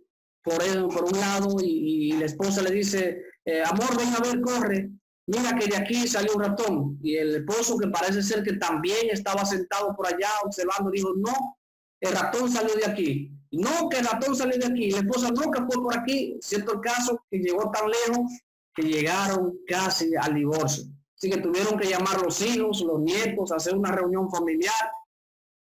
por, 0.43 0.63
él, 0.63 0.89
por 0.89 1.05
un 1.05 1.21
lado 1.21 1.57
y, 1.63 2.13
la 2.13 2.27
esposa 2.27 2.63
le 2.63 2.71
dice, 2.71 3.23
eh, 3.45 3.63
amor, 3.65 3.97
ven 3.97 4.15
a 4.15 4.21
ver, 4.21 4.41
corre 4.41 4.91
mira 5.31 5.57
que 5.57 5.67
de 5.67 5.77
aquí 5.77 6.09
salió 6.09 6.35
un 6.35 6.43
ratón. 6.43 6.99
Y 7.03 7.17
el 7.17 7.37
esposo, 7.37 7.79
que 7.79 7.89
parece 7.89 8.23
ser 8.23 8.43
que 8.43 8.55
también 8.55 9.11
estaba 9.11 9.45
sentado 9.45 9.95
por 9.95 10.07
allá 10.07 10.29
observando, 10.45 10.91
dijo, 10.91 11.13
no, 11.17 11.59
el 12.01 12.13
ratón 12.13 12.51
salió 12.51 12.75
de 12.75 12.87
aquí. 12.87 13.33
No, 13.53 13.89
que 13.89 13.99
el 13.99 14.07
ratón 14.07 14.37
salió 14.37 14.59
de 14.59 14.67
aquí. 14.67 14.91
La 14.91 14.99
esposa 14.99 15.31
nunca 15.31 15.67
fue 15.67 15.83
por 15.83 15.97
aquí. 15.97 16.39
Cierto 16.41 16.75
el 16.75 16.81
caso 16.81 17.25
que 17.31 17.39
llegó 17.39 17.71
tan 17.71 17.89
lejos 17.89 18.31
que 18.75 18.83
llegaron 18.83 19.59
casi 19.67 20.15
al 20.17 20.35
divorcio. 20.35 20.85
Así 21.17 21.31
que 21.31 21.39
tuvieron 21.39 21.79
que 21.79 21.89
llamar 21.89 22.23
los 22.23 22.41
hijos, 22.41 22.81
los 22.81 23.01
nietos, 23.01 23.53
hacer 23.53 23.75
una 23.75 23.93
reunión 23.93 24.31
familiar 24.31 24.91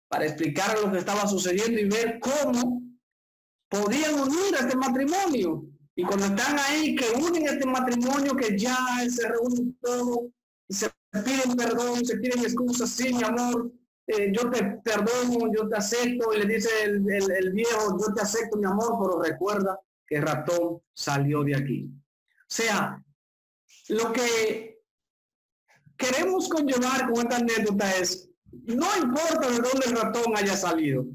para 0.08 0.24
explicar 0.24 0.78
lo 0.78 0.90
que 0.90 0.98
estaba 0.98 1.26
sucediendo 1.26 1.80
y 1.80 1.88
ver 1.88 2.18
cómo 2.20 2.82
podían 3.68 4.14
unir 4.14 4.54
este 4.58 4.76
matrimonio. 4.76 5.64
Y 5.94 6.02
cuando 6.02 6.26
están 6.26 6.58
ahí, 6.58 6.94
que 6.94 7.10
unen 7.10 7.46
este 7.46 7.66
matrimonio, 7.66 8.34
que 8.34 8.58
ya 8.58 8.76
se 9.08 9.28
reúnen 9.28 9.76
todo, 9.80 10.30
y 10.68 10.74
se 10.74 10.90
piden 11.24 11.56
perdón, 11.56 12.04
se 12.04 12.16
piden 12.16 12.40
excusas, 12.40 12.90
sí, 12.90 13.12
mi 13.12 13.22
amor, 13.22 13.70
eh, 14.10 14.32
yo 14.32 14.50
te 14.50 14.62
perdono, 14.82 15.52
yo 15.54 15.68
te 15.68 15.76
acepto, 15.76 16.32
y 16.34 16.38
le 16.38 16.54
dice 16.54 16.68
el, 16.84 17.04
el, 17.10 17.52
viejo, 17.52 17.98
yo 17.98 18.12
te 18.14 18.22
acepto, 18.22 18.56
mi 18.58 18.66
amor, 18.66 18.98
pero 19.00 19.22
recuerda 19.22 19.78
que 20.06 20.16
el 20.16 20.22
ratón 20.22 20.80
salió 20.92 21.42
de 21.44 21.56
aquí. 21.56 21.88
O 21.88 22.52
sea, 22.52 23.02
lo 23.88 24.12
que 24.12 24.80
queremos 25.96 26.48
conllevar 26.48 27.10
con 27.10 27.22
esta 27.22 27.36
anécdota 27.36 27.96
es, 27.96 28.28
no 28.50 28.86
importa 28.96 29.48
de 29.48 29.58
dónde 29.58 29.86
el 29.86 29.96
ratón 29.96 30.36
haya 30.36 30.56
salido, 30.56 31.06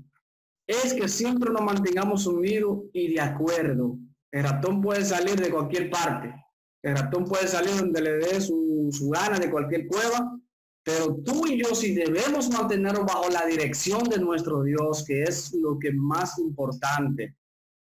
es 0.67 0.93
que 0.93 1.07
siempre 1.07 1.51
nos 1.51 1.61
mantengamos 1.61 2.25
unidos 2.25 2.83
y 2.93 3.13
de 3.13 3.21
acuerdo 3.21 3.97
el 4.35 4.43
ratón 4.43 4.81
puede 4.81 5.05
salir 5.05 5.39
de 5.39 5.49
cualquier 5.49 5.89
parte. 5.89 6.35
El 6.83 6.97
ratón 6.97 7.23
puede 7.23 7.47
salir 7.47 7.77
donde 7.77 8.01
le 8.01 8.17
dé 8.17 8.41
su, 8.41 8.91
gana 9.09 9.39
de 9.39 9.49
cualquier 9.49 9.87
cueva. 9.87 10.37
Pero 10.85 11.17
tú 11.25 11.47
y 11.47 11.61
yo 11.61 11.73
si 11.73 11.95
debemos 11.95 12.49
mantenernos 12.49 13.05
bajo 13.05 13.27
la 13.29 13.45
dirección 13.45 14.03
de 14.03 14.19
nuestro 14.19 14.63
Dios, 14.63 15.03
que 15.05 15.23
es 15.23 15.51
lo 15.53 15.77
que 15.79 15.91
más 15.91 16.37
importante. 16.37 17.35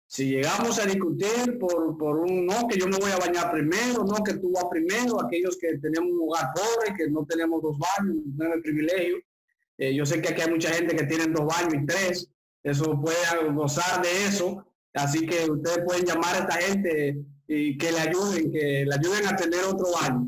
Si 0.07 0.29
llegamos 0.29 0.79
a 0.81 0.87
discutir 0.87 1.57
por, 1.61 1.97
por 1.97 2.19
un 2.19 2.47
no, 2.47 2.67
que 2.67 2.77
yo 2.77 2.89
me 2.89 2.99
voy 2.99 3.13
a 3.13 3.17
bañar 3.19 3.53
primero, 3.53 4.05
no, 4.05 4.25
que 4.25 4.35
tú 4.35 4.51
vas 4.51 4.65
primero, 4.69 5.23
aquellos 5.23 5.57
que 5.57 5.79
tenemos 5.79 6.11
un 6.11 6.29
hogar 6.29 6.51
pobre, 6.53 6.97
que 6.97 7.09
no 7.09 7.25
tenemos 7.25 7.63
dos 7.63 7.79
baños, 7.79 8.17
no 8.27 8.37
tenemos 8.37 8.63
privilegio. 8.63 9.19
Eh, 9.79 9.95
yo 9.95 10.05
sé 10.05 10.21
que 10.21 10.31
aquí 10.31 10.43
hay 10.43 10.51
mucha 10.51 10.75
gente 10.75 10.97
que 10.97 11.07
tiene 11.07 11.29
dos 11.29 11.47
baños 11.47 11.75
y 11.75 11.87
tres. 11.87 12.29
Eso 12.65 13.01
puede 13.01 13.17
gozar 13.53 14.03
de 14.03 14.27
eso, 14.27 14.67
Así 14.95 15.27
que 15.27 15.49
ustedes 15.49 15.85
pueden 15.85 16.05
llamar 16.05 16.35
a 16.35 16.39
esta 16.41 16.55
gente 16.55 17.19
y 17.47 17.79
que 17.79 17.93
le 17.93 18.01
ayuden, 18.01 18.51
que 18.51 18.85
le 18.87 18.95
ayuden 18.95 19.27
a 19.27 19.37
tener 19.37 19.65
otro 19.65 19.87
baño. 19.93 20.27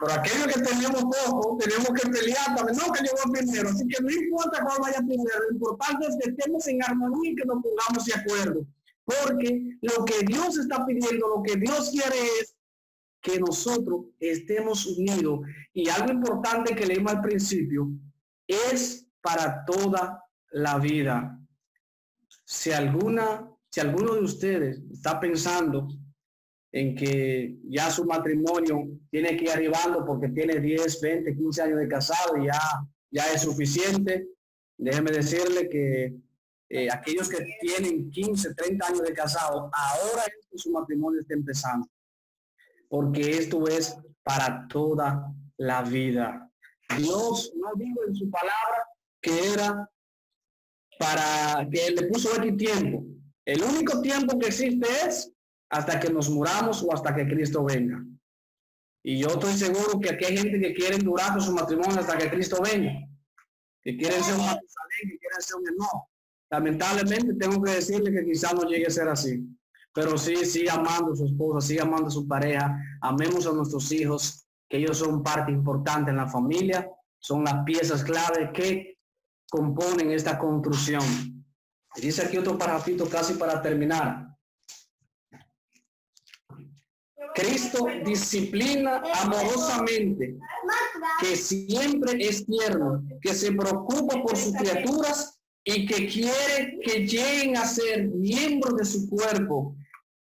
Pero 0.00 0.14
aquellos 0.14 0.46
que 0.46 0.60
tenemos 0.62 1.02
poco, 1.02 1.58
tenemos 1.58 1.88
que 1.88 2.08
pelear 2.08 2.56
también, 2.56 2.78
no 2.78 2.90
que 2.90 3.02
llegó 3.02 3.30
primero. 3.30 3.68
Así 3.68 3.86
que 3.86 4.02
no 4.02 4.10
importa 4.10 4.64
cuál 4.64 4.78
vaya 4.80 4.98
primero, 4.98 5.40
lo 5.46 5.52
importante 5.52 6.06
es 6.06 6.16
que 6.16 6.30
estemos 6.30 6.66
en 6.68 6.82
armonía 6.82 7.32
y 7.32 7.36
que 7.36 7.44
nos 7.44 7.62
pongamos 7.62 8.06
de 8.06 8.14
acuerdo. 8.14 8.66
Porque 9.04 9.78
lo 9.82 10.04
que 10.06 10.24
Dios 10.24 10.56
está 10.56 10.86
pidiendo, 10.86 11.28
lo 11.36 11.42
que 11.42 11.56
Dios 11.56 11.90
quiere 11.90 12.16
es 12.40 12.56
que 13.20 13.38
nosotros 13.38 14.06
estemos 14.18 14.86
unidos. 14.86 15.40
Y 15.74 15.90
algo 15.90 16.12
importante 16.12 16.74
que 16.74 16.86
leímos 16.86 17.12
al 17.12 17.20
principio 17.20 17.90
es 18.46 19.06
para 19.20 19.66
toda 19.66 20.24
la 20.52 20.78
vida. 20.78 21.38
Si 22.46 22.72
alguna, 22.72 23.50
si 23.68 23.80
alguno 23.80 24.14
de 24.14 24.22
ustedes 24.22 24.80
está 24.90 25.20
pensando 25.20 25.88
en 26.72 26.94
que 26.94 27.56
ya 27.64 27.90
su 27.90 28.04
matrimonio 28.04 28.88
tiene 29.10 29.36
que 29.36 29.44
ir 29.44 29.50
arribando 29.50 30.04
porque 30.04 30.28
tiene 30.28 30.60
10, 30.60 31.00
20, 31.00 31.36
15 31.36 31.62
años 31.62 31.78
de 31.78 31.88
casado 31.88 32.36
y 32.36 32.46
ya, 32.46 32.60
ya 33.10 33.24
es 33.32 33.42
suficiente, 33.42 34.28
déjeme 34.78 35.10
decirle 35.10 35.68
que 35.68 36.14
eh, 36.72 36.88
aquellos 36.90 37.28
que 37.28 37.44
tienen 37.60 38.10
15, 38.10 38.54
30 38.54 38.86
años 38.86 39.02
de 39.02 39.12
casado, 39.12 39.70
ahora 39.72 40.22
es 40.26 40.46
que 40.48 40.58
su 40.58 40.70
matrimonio 40.70 41.20
está 41.20 41.34
empezando. 41.34 41.88
Porque 42.88 43.38
esto 43.38 43.66
es 43.66 43.96
para 44.22 44.68
toda 44.68 45.32
la 45.56 45.82
vida. 45.82 46.48
Dios 46.96 47.52
no 47.56 47.74
dijo 47.74 48.04
en 48.06 48.14
su 48.14 48.30
palabra 48.30 48.86
que 49.20 49.52
era 49.52 49.90
para 50.98 51.68
que 51.68 51.90
le 51.90 52.06
puso 52.06 52.32
aquí 52.38 52.52
tiempo. 52.52 53.04
El 53.44 53.62
único 53.62 54.00
tiempo 54.00 54.38
que 54.38 54.48
existe 54.48 54.86
es 55.06 55.32
hasta 55.70 55.98
que 56.00 56.10
nos 56.10 56.28
muramos 56.28 56.82
o 56.82 56.92
hasta 56.92 57.14
que 57.14 57.26
Cristo 57.26 57.64
venga. 57.64 58.04
Y 59.02 59.18
yo 59.18 59.28
estoy 59.28 59.54
seguro 59.54 59.98
que 59.98 60.10
aquí 60.10 60.26
hay 60.26 60.36
gente 60.36 60.60
que 60.60 60.74
quiere 60.74 60.98
durar 60.98 61.32
con 61.32 61.40
su 61.40 61.52
matrimonio 61.52 62.00
hasta 62.00 62.18
que 62.18 62.30
Cristo 62.30 62.60
venga. 62.62 62.92
Que 63.82 63.96
quieren 63.96 64.22
ser 64.22 64.34
un 64.34 64.42
que 64.42 65.18
quieren 65.18 65.40
ser 65.40 65.56
un 65.56 65.68
hermano. 65.68 66.10
Lamentablemente 66.50 67.34
tengo 67.34 67.62
que 67.62 67.72
decirle 67.72 68.12
que 68.12 68.24
quizás 68.24 68.52
no 68.54 68.68
llegue 68.68 68.86
a 68.86 68.90
ser 68.90 69.08
así, 69.08 69.40
pero 69.94 70.18
sí, 70.18 70.36
sí 70.44 70.68
amando 70.68 71.12
a 71.12 71.16
su 71.16 71.26
esposa, 71.26 71.66
sí 71.66 71.78
amando 71.78 72.08
a 72.08 72.10
su 72.10 72.26
pareja, 72.26 72.76
amemos 73.00 73.46
a 73.46 73.52
nuestros 73.52 73.90
hijos, 73.92 74.44
que 74.68 74.78
ellos 74.78 74.98
son 74.98 75.22
parte 75.22 75.52
importante 75.52 76.10
en 76.10 76.16
la 76.16 76.26
familia, 76.26 76.90
son 77.20 77.44
las 77.44 77.62
piezas 77.64 78.02
clave 78.02 78.50
que 78.52 78.98
componen 79.48 80.10
esta 80.10 80.38
construcción. 80.38 81.04
Dice 81.96 82.22
aquí 82.22 82.36
otro 82.36 82.58
parrafito 82.58 83.08
casi 83.08 83.34
para 83.34 83.62
terminar. 83.62 84.29
Cristo 87.34 87.86
disciplina 88.04 89.02
amorosamente, 89.22 90.36
que 91.20 91.36
siempre 91.36 92.24
es 92.26 92.44
tierno, 92.46 93.04
que 93.20 93.34
se 93.34 93.52
preocupa 93.52 94.22
por 94.22 94.36
sus 94.36 94.54
criaturas 94.54 95.40
y 95.64 95.86
que 95.86 96.06
quiere 96.08 96.78
que 96.82 97.06
lleguen 97.06 97.56
a 97.56 97.66
ser 97.66 98.08
miembros 98.08 98.76
de 98.76 98.84
su 98.84 99.08
cuerpo, 99.08 99.76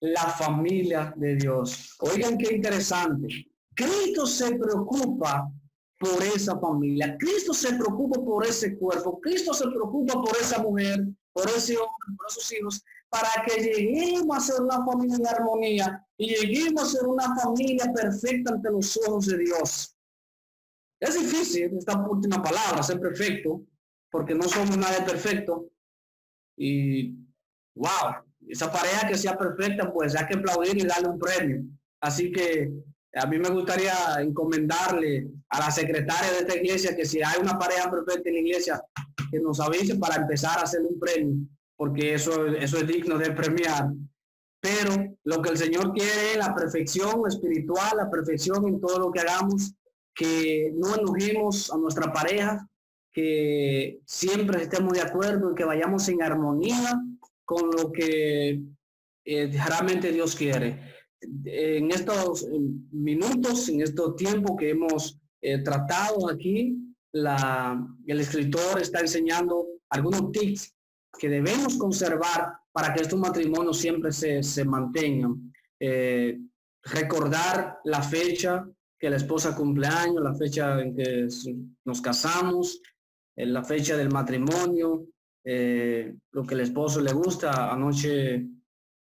la 0.00 0.28
familia 0.28 1.12
de 1.16 1.36
Dios. 1.36 1.96
Oigan 2.00 2.38
qué 2.38 2.54
interesante. 2.54 3.46
Cristo 3.74 4.26
se 4.26 4.54
preocupa 4.54 5.50
por 5.98 6.22
esa 6.22 6.58
familia. 6.58 7.16
Cristo 7.18 7.54
se 7.54 7.74
preocupa 7.74 8.22
por 8.22 8.46
ese 8.46 8.76
cuerpo. 8.76 9.20
Cristo 9.20 9.54
se 9.54 9.66
preocupa 9.68 10.14
por 10.14 10.36
esa 10.40 10.62
mujer, 10.62 11.06
por 11.32 11.48
ese 11.48 11.76
hombre, 11.76 12.16
por 12.16 12.26
esos 12.28 12.52
hijos, 12.52 12.84
para 13.14 13.46
que 13.46 13.62
lleguemos 13.62 14.36
a 14.36 14.40
ser 14.40 14.60
una 14.60 14.84
familia 14.84 15.16
en 15.16 15.26
armonía 15.28 16.06
y 16.18 16.34
lleguemos 16.34 16.82
a 16.82 16.98
ser 16.98 17.06
una 17.06 17.32
familia 17.36 17.92
perfecta 17.94 18.54
ante 18.54 18.72
los 18.72 18.96
ojos 19.06 19.26
de 19.26 19.38
Dios. 19.38 19.96
Es 20.98 21.14
difícil 21.14 21.78
esta 21.78 21.96
última 22.08 22.42
palabra, 22.42 22.82
ser 22.82 22.98
perfecto, 22.98 23.62
porque 24.10 24.34
no 24.34 24.48
somos 24.48 24.76
nadie 24.76 25.02
perfecto. 25.02 25.70
Y, 26.56 27.14
wow, 27.76 28.24
esa 28.48 28.72
pareja 28.72 29.06
que 29.06 29.16
sea 29.16 29.38
perfecta, 29.38 29.92
pues 29.92 30.16
hay 30.16 30.26
que 30.26 30.34
aplaudir 30.34 30.76
y 30.76 30.84
darle 30.84 31.10
un 31.10 31.18
premio. 31.20 31.62
Así 32.00 32.32
que 32.32 32.72
a 33.14 33.26
mí 33.26 33.38
me 33.38 33.50
gustaría 33.50 33.94
encomendarle 34.18 35.28
a 35.50 35.60
la 35.60 35.70
secretaria 35.70 36.32
de 36.32 36.38
esta 36.38 36.56
iglesia 36.56 36.96
que 36.96 37.04
si 37.04 37.22
hay 37.22 37.40
una 37.40 37.56
pareja 37.56 37.88
perfecta 37.88 38.28
en 38.28 38.34
la 38.34 38.40
iglesia, 38.40 38.82
que 39.30 39.38
nos 39.38 39.60
avise 39.60 39.94
para 39.98 40.16
empezar 40.16 40.58
a 40.58 40.62
hacer 40.62 40.80
un 40.80 40.98
premio, 40.98 41.46
porque 41.76 42.14
eso, 42.14 42.46
eso 42.46 42.78
es 42.78 42.86
digno 42.86 43.18
de 43.18 43.30
premiar. 43.32 43.92
Pero 44.60 45.16
lo 45.24 45.42
que 45.42 45.50
el 45.50 45.58
Señor 45.58 45.92
quiere 45.92 46.32
es 46.32 46.38
la 46.38 46.54
perfección 46.54 47.22
espiritual, 47.28 47.96
la 47.96 48.10
perfección 48.10 48.66
en 48.66 48.80
todo 48.80 48.98
lo 48.98 49.12
que 49.12 49.20
hagamos, 49.20 49.74
que 50.14 50.72
no 50.74 50.94
enojemos 50.94 51.70
a 51.72 51.76
nuestra 51.76 52.12
pareja, 52.12 52.66
que 53.12 54.00
siempre 54.06 54.62
estemos 54.62 54.92
de 54.92 55.02
acuerdo 55.02 55.52
y 55.52 55.54
que 55.54 55.64
vayamos 55.64 56.08
en 56.08 56.22
armonía 56.22 57.00
con 57.44 57.70
lo 57.70 57.92
que 57.92 58.62
eh, 59.24 59.50
realmente 59.66 60.12
Dios 60.12 60.34
quiere. 60.34 60.94
En 61.44 61.90
estos 61.90 62.46
minutos, 62.90 63.68
en 63.68 63.82
estos 63.82 64.16
tiempos 64.16 64.56
que 64.58 64.70
hemos 64.70 65.18
eh, 65.40 65.58
tratado 65.62 66.28
aquí, 66.28 66.76
la, 67.12 67.86
el 68.06 68.20
escritor 68.20 68.80
está 68.80 69.00
enseñando 69.00 69.66
algunos 69.90 70.32
tips 70.32 70.73
que 71.18 71.28
debemos 71.28 71.76
conservar 71.76 72.52
para 72.72 72.92
que 72.92 73.02
estos 73.02 73.18
matrimonios 73.18 73.78
siempre 73.78 74.12
se, 74.12 74.42
se 74.42 74.64
mantengan. 74.64 75.52
Eh, 75.78 76.38
recordar 76.82 77.78
la 77.84 78.02
fecha 78.02 78.66
que 78.98 79.10
la 79.10 79.16
esposa 79.16 79.54
cumpleaños, 79.54 80.22
la 80.22 80.34
fecha 80.34 80.80
en 80.80 80.94
que 80.94 81.28
nos 81.84 82.00
casamos, 82.00 82.80
en 83.36 83.52
la 83.52 83.64
fecha 83.64 83.96
del 83.96 84.10
matrimonio, 84.10 85.06
eh, 85.44 86.14
lo 86.32 86.44
que 86.44 86.54
el 86.54 86.60
esposo 86.60 87.00
le 87.00 87.12
gusta. 87.12 87.72
Anoche, 87.72 88.46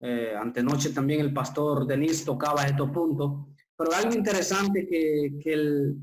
eh, 0.00 0.34
antenoche 0.38 0.90
también 0.90 1.20
el 1.20 1.32
pastor 1.32 1.86
Denis 1.86 2.24
tocaba 2.24 2.66
estos 2.66 2.90
puntos. 2.90 3.46
Pero 3.76 3.92
algo 3.94 4.14
interesante 4.14 4.86
que, 4.86 5.38
que, 5.42 5.52
el, 5.52 5.96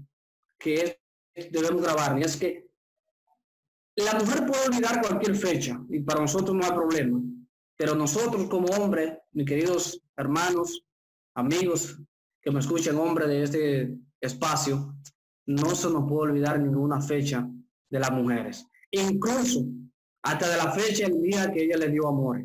que 0.58 1.00
debemos 1.52 1.82
grabar 1.82 2.18
y 2.20 2.24
es 2.24 2.38
que 2.38 2.63
la 4.02 4.14
mujer 4.14 4.46
puede 4.46 4.68
olvidar 4.68 5.02
cualquier 5.02 5.36
fecha 5.36 5.80
y 5.90 6.00
para 6.00 6.22
nosotros 6.22 6.56
no 6.56 6.64
hay 6.64 6.72
problema. 6.72 7.22
Pero 7.78 7.96
nosotros 7.96 8.48
como 8.50 8.68
hombres, 8.68 9.14
mis 9.32 9.46
queridos 9.46 10.02
hermanos, 10.18 10.84
amigos 11.36 12.00
que 12.42 12.52
me 12.52 12.60
escuchan, 12.60 12.98
hombres 12.98 13.28
de 13.28 13.44
este 13.44 13.98
espacio, 14.22 14.96
no 15.46 15.76
se 15.76 15.90
nos 15.90 16.08
puede 16.08 16.32
olvidar 16.32 16.60
ninguna 16.60 17.02
fecha 17.02 17.48
de 17.90 18.00
las 18.00 18.12
mujeres. 18.12 18.66
Incluso 18.92 19.66
hasta 20.24 20.50
de 20.50 20.58
la 20.58 20.72
fecha, 20.72 21.08
el 21.08 21.22
día 21.22 21.52
que 21.52 21.64
ella 21.64 21.78
le 21.78 21.90
dio 21.90 22.08
amor, 22.08 22.44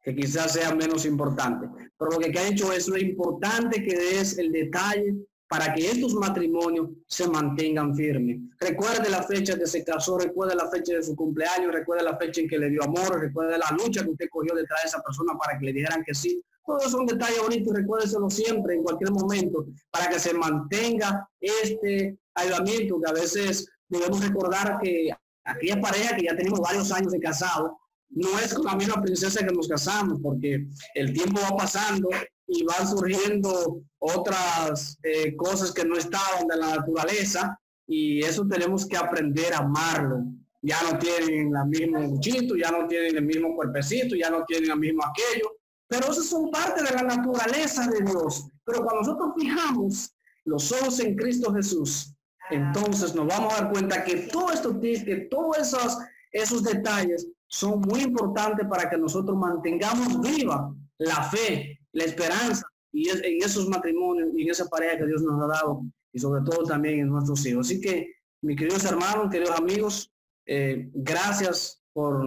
que 0.00 0.14
quizás 0.14 0.52
sea 0.52 0.74
menos 0.74 1.04
importante. 1.04 1.68
Pero 1.98 2.10
lo 2.12 2.18
que 2.18 2.38
ha 2.38 2.48
hecho 2.48 2.72
es 2.72 2.86
lo 2.88 2.96
importante 2.96 3.82
que 3.82 4.20
es 4.20 4.38
el 4.38 4.52
detalle 4.52 5.14
para 5.48 5.72
que 5.72 5.90
estos 5.90 6.14
matrimonios 6.14 6.88
se 7.06 7.28
mantengan 7.28 7.94
firmes. 7.94 8.38
Recuerde 8.58 9.08
la 9.08 9.22
fecha 9.22 9.56
que 9.56 9.66
se 9.66 9.84
casó, 9.84 10.18
recuerde 10.18 10.56
la 10.56 10.68
fecha 10.68 10.94
de 10.94 11.02
su 11.02 11.14
cumpleaños, 11.14 11.72
recuerde 11.72 12.02
la 12.02 12.16
fecha 12.16 12.40
en 12.40 12.48
que 12.48 12.58
le 12.58 12.70
dio 12.70 12.82
amor, 12.82 13.20
recuerde 13.20 13.56
la 13.56 13.70
lucha 13.76 14.02
que 14.02 14.10
usted 14.10 14.28
cogió 14.30 14.54
detrás 14.54 14.82
de 14.82 14.88
esa 14.88 15.02
persona 15.02 15.34
para 15.38 15.58
que 15.58 15.66
le 15.66 15.72
dijeran 15.72 16.02
que 16.04 16.14
sí. 16.14 16.42
Todo 16.64 16.78
eso 16.78 16.88
es 16.88 16.94
un 16.94 17.06
detalle 17.06 17.38
bonito, 17.40 17.72
recuérdeselo 17.72 18.28
siempre, 18.28 18.74
en 18.74 18.82
cualquier 18.82 19.12
momento, 19.12 19.66
para 19.90 20.08
que 20.08 20.18
se 20.18 20.34
mantenga 20.34 21.28
este 21.40 22.18
aislamiento 22.34 23.00
que 23.00 23.10
a 23.10 23.14
veces 23.14 23.68
debemos 23.88 24.20
recordar 24.24 24.78
que 24.82 25.10
aquella 25.44 25.80
pareja 25.80 26.16
que 26.16 26.24
ya 26.24 26.36
tenemos 26.36 26.58
varios 26.58 26.90
años 26.90 27.12
de 27.12 27.20
casado, 27.20 27.78
no 28.10 28.38
es 28.40 28.52
con 28.52 28.64
la 28.64 28.74
misma 28.74 29.00
princesa 29.00 29.46
que 29.46 29.52
nos 29.52 29.68
casamos, 29.68 30.18
porque 30.20 30.66
el 30.94 31.12
tiempo 31.12 31.40
va 31.40 31.56
pasando 31.56 32.08
y 32.46 32.64
van 32.64 32.86
surgiendo 32.88 33.82
otras 33.98 34.98
eh, 35.02 35.34
cosas 35.36 35.72
que 35.72 35.84
no 35.84 35.96
estaban 35.96 36.46
de 36.46 36.56
la 36.56 36.76
naturaleza 36.76 37.58
y 37.86 38.22
eso 38.22 38.46
tenemos 38.46 38.86
que 38.86 38.96
aprender 38.96 39.54
a 39.54 39.58
amarlo. 39.58 40.24
Ya 40.62 40.78
no 40.82 40.98
tienen 40.98 41.54
el 41.54 41.66
mismo 41.66 42.00
muchito, 42.00 42.56
ya 42.56 42.70
no 42.70 42.86
tienen 42.86 43.16
el 43.16 43.24
mismo 43.24 43.54
cuerpecito, 43.54 44.16
ya 44.16 44.30
no 44.30 44.44
tienen 44.44 44.70
el 44.70 44.78
mismo 44.78 45.02
aquello, 45.04 45.52
pero 45.86 46.10
eso 46.10 46.22
son 46.22 46.50
parte 46.50 46.82
de 46.82 46.90
la 46.90 47.02
naturaleza 47.02 47.86
de 47.88 48.02
Dios. 48.02 48.48
Pero 48.64 48.82
cuando 48.82 49.02
nosotros 49.02 49.32
fijamos 49.38 50.12
los 50.44 50.72
ojos 50.72 50.98
en 51.00 51.14
Cristo 51.16 51.52
Jesús, 51.52 52.12
entonces 52.50 53.14
nos 53.14 53.26
vamos 53.26 53.52
a 53.52 53.62
dar 53.62 53.72
cuenta 53.72 54.04
que 54.04 54.28
todos 54.32 54.54
estos 54.54 54.80
tips, 54.80 55.04
que 55.04 55.16
todos 55.30 55.58
esos, 55.58 55.98
esos 56.32 56.62
detalles 56.62 57.26
son 57.46 57.80
muy 57.80 58.02
importantes 58.02 58.66
para 58.68 58.88
que 58.88 58.98
nosotros 58.98 59.36
mantengamos 59.36 60.20
viva 60.20 60.74
la 60.98 61.22
fe, 61.24 61.78
la 61.96 62.04
esperanza 62.04 62.62
y 62.92 63.08
en 63.08 63.42
esos 63.42 63.68
matrimonios 63.68 64.30
y 64.34 64.42
en 64.42 64.50
esa 64.50 64.66
pareja 64.66 64.98
que 64.98 65.06
Dios 65.06 65.22
nos 65.22 65.42
ha 65.42 65.46
dado 65.46 65.82
y 66.12 66.18
sobre 66.18 66.42
todo 66.42 66.62
también 66.64 67.00
en 67.00 67.08
nuestros 67.08 67.44
hijos. 67.46 67.66
Así 67.66 67.80
que, 67.80 68.06
mis 68.42 68.56
queridos 68.56 68.84
hermanos, 68.84 69.30
queridos 69.30 69.58
amigos, 69.58 70.12
eh, 70.46 70.90
gracias 70.94 71.82
por 71.92 72.24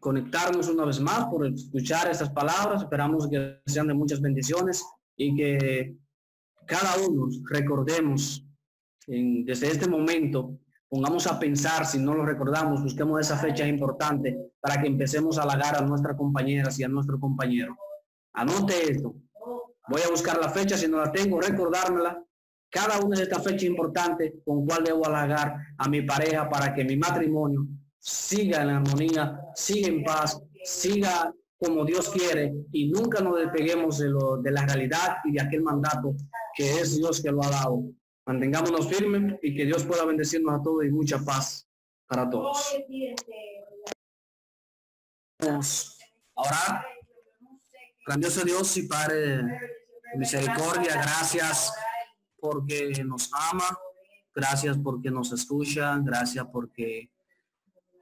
conectarnos 0.00 0.68
una 0.68 0.84
vez 0.84 1.00
más, 1.00 1.26
por 1.26 1.46
escuchar 1.46 2.10
estas 2.10 2.30
palabras. 2.30 2.82
Esperamos 2.82 3.28
que 3.28 3.60
sean 3.66 3.86
de 3.86 3.94
muchas 3.94 4.20
bendiciones 4.20 4.84
y 5.16 5.34
que 5.36 5.96
cada 6.66 6.96
uno 7.08 7.28
recordemos 7.48 8.44
desde 9.06 9.68
este 9.68 9.88
momento, 9.88 10.58
pongamos 10.88 11.26
a 11.26 11.38
pensar, 11.38 11.86
si 11.86 11.98
no 11.98 12.14
lo 12.14 12.26
recordamos, 12.26 12.82
busquemos 12.82 13.20
esa 13.20 13.38
fecha 13.38 13.66
importante 13.66 14.52
para 14.60 14.80
que 14.80 14.88
empecemos 14.88 15.38
a 15.38 15.42
halagar 15.42 15.76
a 15.76 15.86
nuestras 15.86 16.16
compañeras 16.16 16.78
y 16.78 16.84
a 16.84 16.88
nuestro 16.88 17.18
compañero. 17.18 17.74
Anote 18.34 18.92
esto. 18.92 19.14
Voy 19.88 20.02
a 20.02 20.10
buscar 20.10 20.38
la 20.38 20.50
fecha, 20.50 20.76
si 20.76 20.86
no 20.86 20.98
la 20.98 21.10
tengo, 21.10 21.40
recordármela. 21.40 22.22
Cada 22.70 23.00
una 23.00 23.16
de 23.16 23.22
estas 23.22 23.42
fechas 23.42 23.62
importantes 23.62 24.34
con 24.44 24.66
cual 24.66 24.84
debo 24.84 25.06
halagar 25.06 25.56
a 25.78 25.88
mi 25.88 26.02
pareja 26.02 26.48
para 26.48 26.74
que 26.74 26.84
mi 26.84 26.96
matrimonio 26.96 27.66
siga 27.98 28.62
en 28.62 28.68
armonía, 28.68 29.40
siga 29.54 29.88
en 29.88 30.04
paz, 30.04 30.42
siga 30.64 31.32
como 31.58 31.84
Dios 31.84 32.10
quiere 32.10 32.54
y 32.72 32.90
nunca 32.90 33.20
nos 33.20 33.38
despeguemos 33.38 33.98
de, 33.98 34.10
lo, 34.10 34.36
de 34.36 34.50
la 34.50 34.66
realidad 34.66 35.16
y 35.24 35.32
de 35.32 35.40
aquel 35.40 35.62
mandato 35.62 36.14
que 36.54 36.80
es 36.80 36.96
Dios 36.96 37.22
que 37.22 37.32
lo 37.32 37.42
ha 37.42 37.50
dado. 37.50 37.84
Mantengámonos 38.26 38.88
firmes 38.88 39.38
y 39.42 39.56
que 39.56 39.64
Dios 39.64 39.84
pueda 39.84 40.04
bendecirnos 40.04 40.60
a 40.60 40.62
todos 40.62 40.84
y 40.84 40.90
mucha 40.90 41.18
paz 41.18 41.66
para 42.06 42.28
todos. 42.28 42.76
Ahora, 45.40 46.84
grandioso 48.08 48.42
Dios 48.42 48.74
y 48.78 48.84
Padre 48.84 49.44
misericordia, 50.16 50.94
gracias 50.94 51.70
porque 52.40 53.04
nos 53.04 53.28
ama, 53.50 53.78
gracias 54.34 54.78
porque 54.82 55.10
nos 55.10 55.30
escucha, 55.30 55.98
gracias 55.98 56.46
porque 56.50 57.10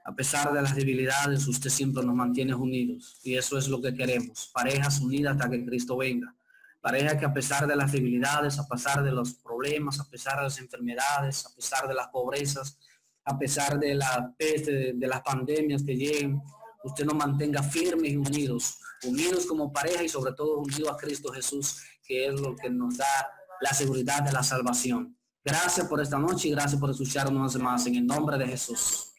a 0.05 0.15
pesar 0.15 0.53
de 0.53 0.63
las 0.63 0.77
debilidades, 0.77 1.49
usted 1.49 1.71
siempre 1.71 2.05
nos 2.05 2.15
mantiene 2.15 2.55
unidos. 2.55 3.19
Y 3.25 3.35
eso 3.35 3.59
es 3.59 3.67
lo 3.67 3.83
que 3.83 3.93
queremos, 3.93 4.49
parejas 4.55 5.01
unidas 5.01 5.33
hasta 5.33 5.51
que 5.51 5.67
Cristo 5.67 5.97
venga. 5.97 6.33
Parejas 6.81 7.15
que 7.15 7.25
a 7.25 7.33
pesar 7.33 7.67
de 7.67 7.75
las 7.75 7.91
debilidades, 7.91 8.61
a 8.61 8.69
pesar 8.69 9.03
de 9.03 9.11
los 9.11 9.35
problemas, 9.35 9.99
a 9.99 10.09
pesar 10.09 10.37
de 10.37 10.45
las 10.45 10.61
enfermedades, 10.61 11.45
a 11.47 11.53
pesar 11.53 11.89
de 11.89 11.95
las 11.95 12.07
pobrezas, 12.09 12.79
a 13.25 13.37
pesar 13.37 13.81
de 13.81 13.97
la 13.97 14.33
peste, 14.39 14.93
de, 14.93 15.07
las 15.09 15.21
pandemias 15.23 15.83
que 15.83 15.97
lleguen, 15.97 16.41
usted 16.87 17.05
nos 17.05 17.17
mantenga 17.17 17.63
firmes 17.63 18.13
y 18.13 18.17
unidos, 18.17 18.79
unidos 19.05 19.47
como 19.47 19.73
pareja 19.73 20.03
y 20.03 20.09
sobre 20.09 20.33
todo 20.33 20.59
unidos 20.59 20.89
a 20.91 20.97
Cristo 20.97 21.33
Jesús, 21.33 21.83
que 22.07 22.27
es 22.27 22.41
lo 22.41 22.55
que 22.57 22.71
nos 22.71 22.97
da 22.97 23.07
la 23.61 23.73
seguridad 23.73 24.23
de 24.23 24.33
la 24.33 24.43
salvación. 24.43 25.17
Gracias 25.45 25.87
por 25.87 26.01
esta 26.01 26.19
noche 26.19 26.49
y 26.49 26.51
gracias 26.53 26.81
por 26.81 26.91
escucharnos 26.91 27.57
más 27.57 27.87
en 27.87 27.97
el 27.97 28.07
nombre 28.07 28.39
de 28.39 28.47
Jesús. 28.47 29.13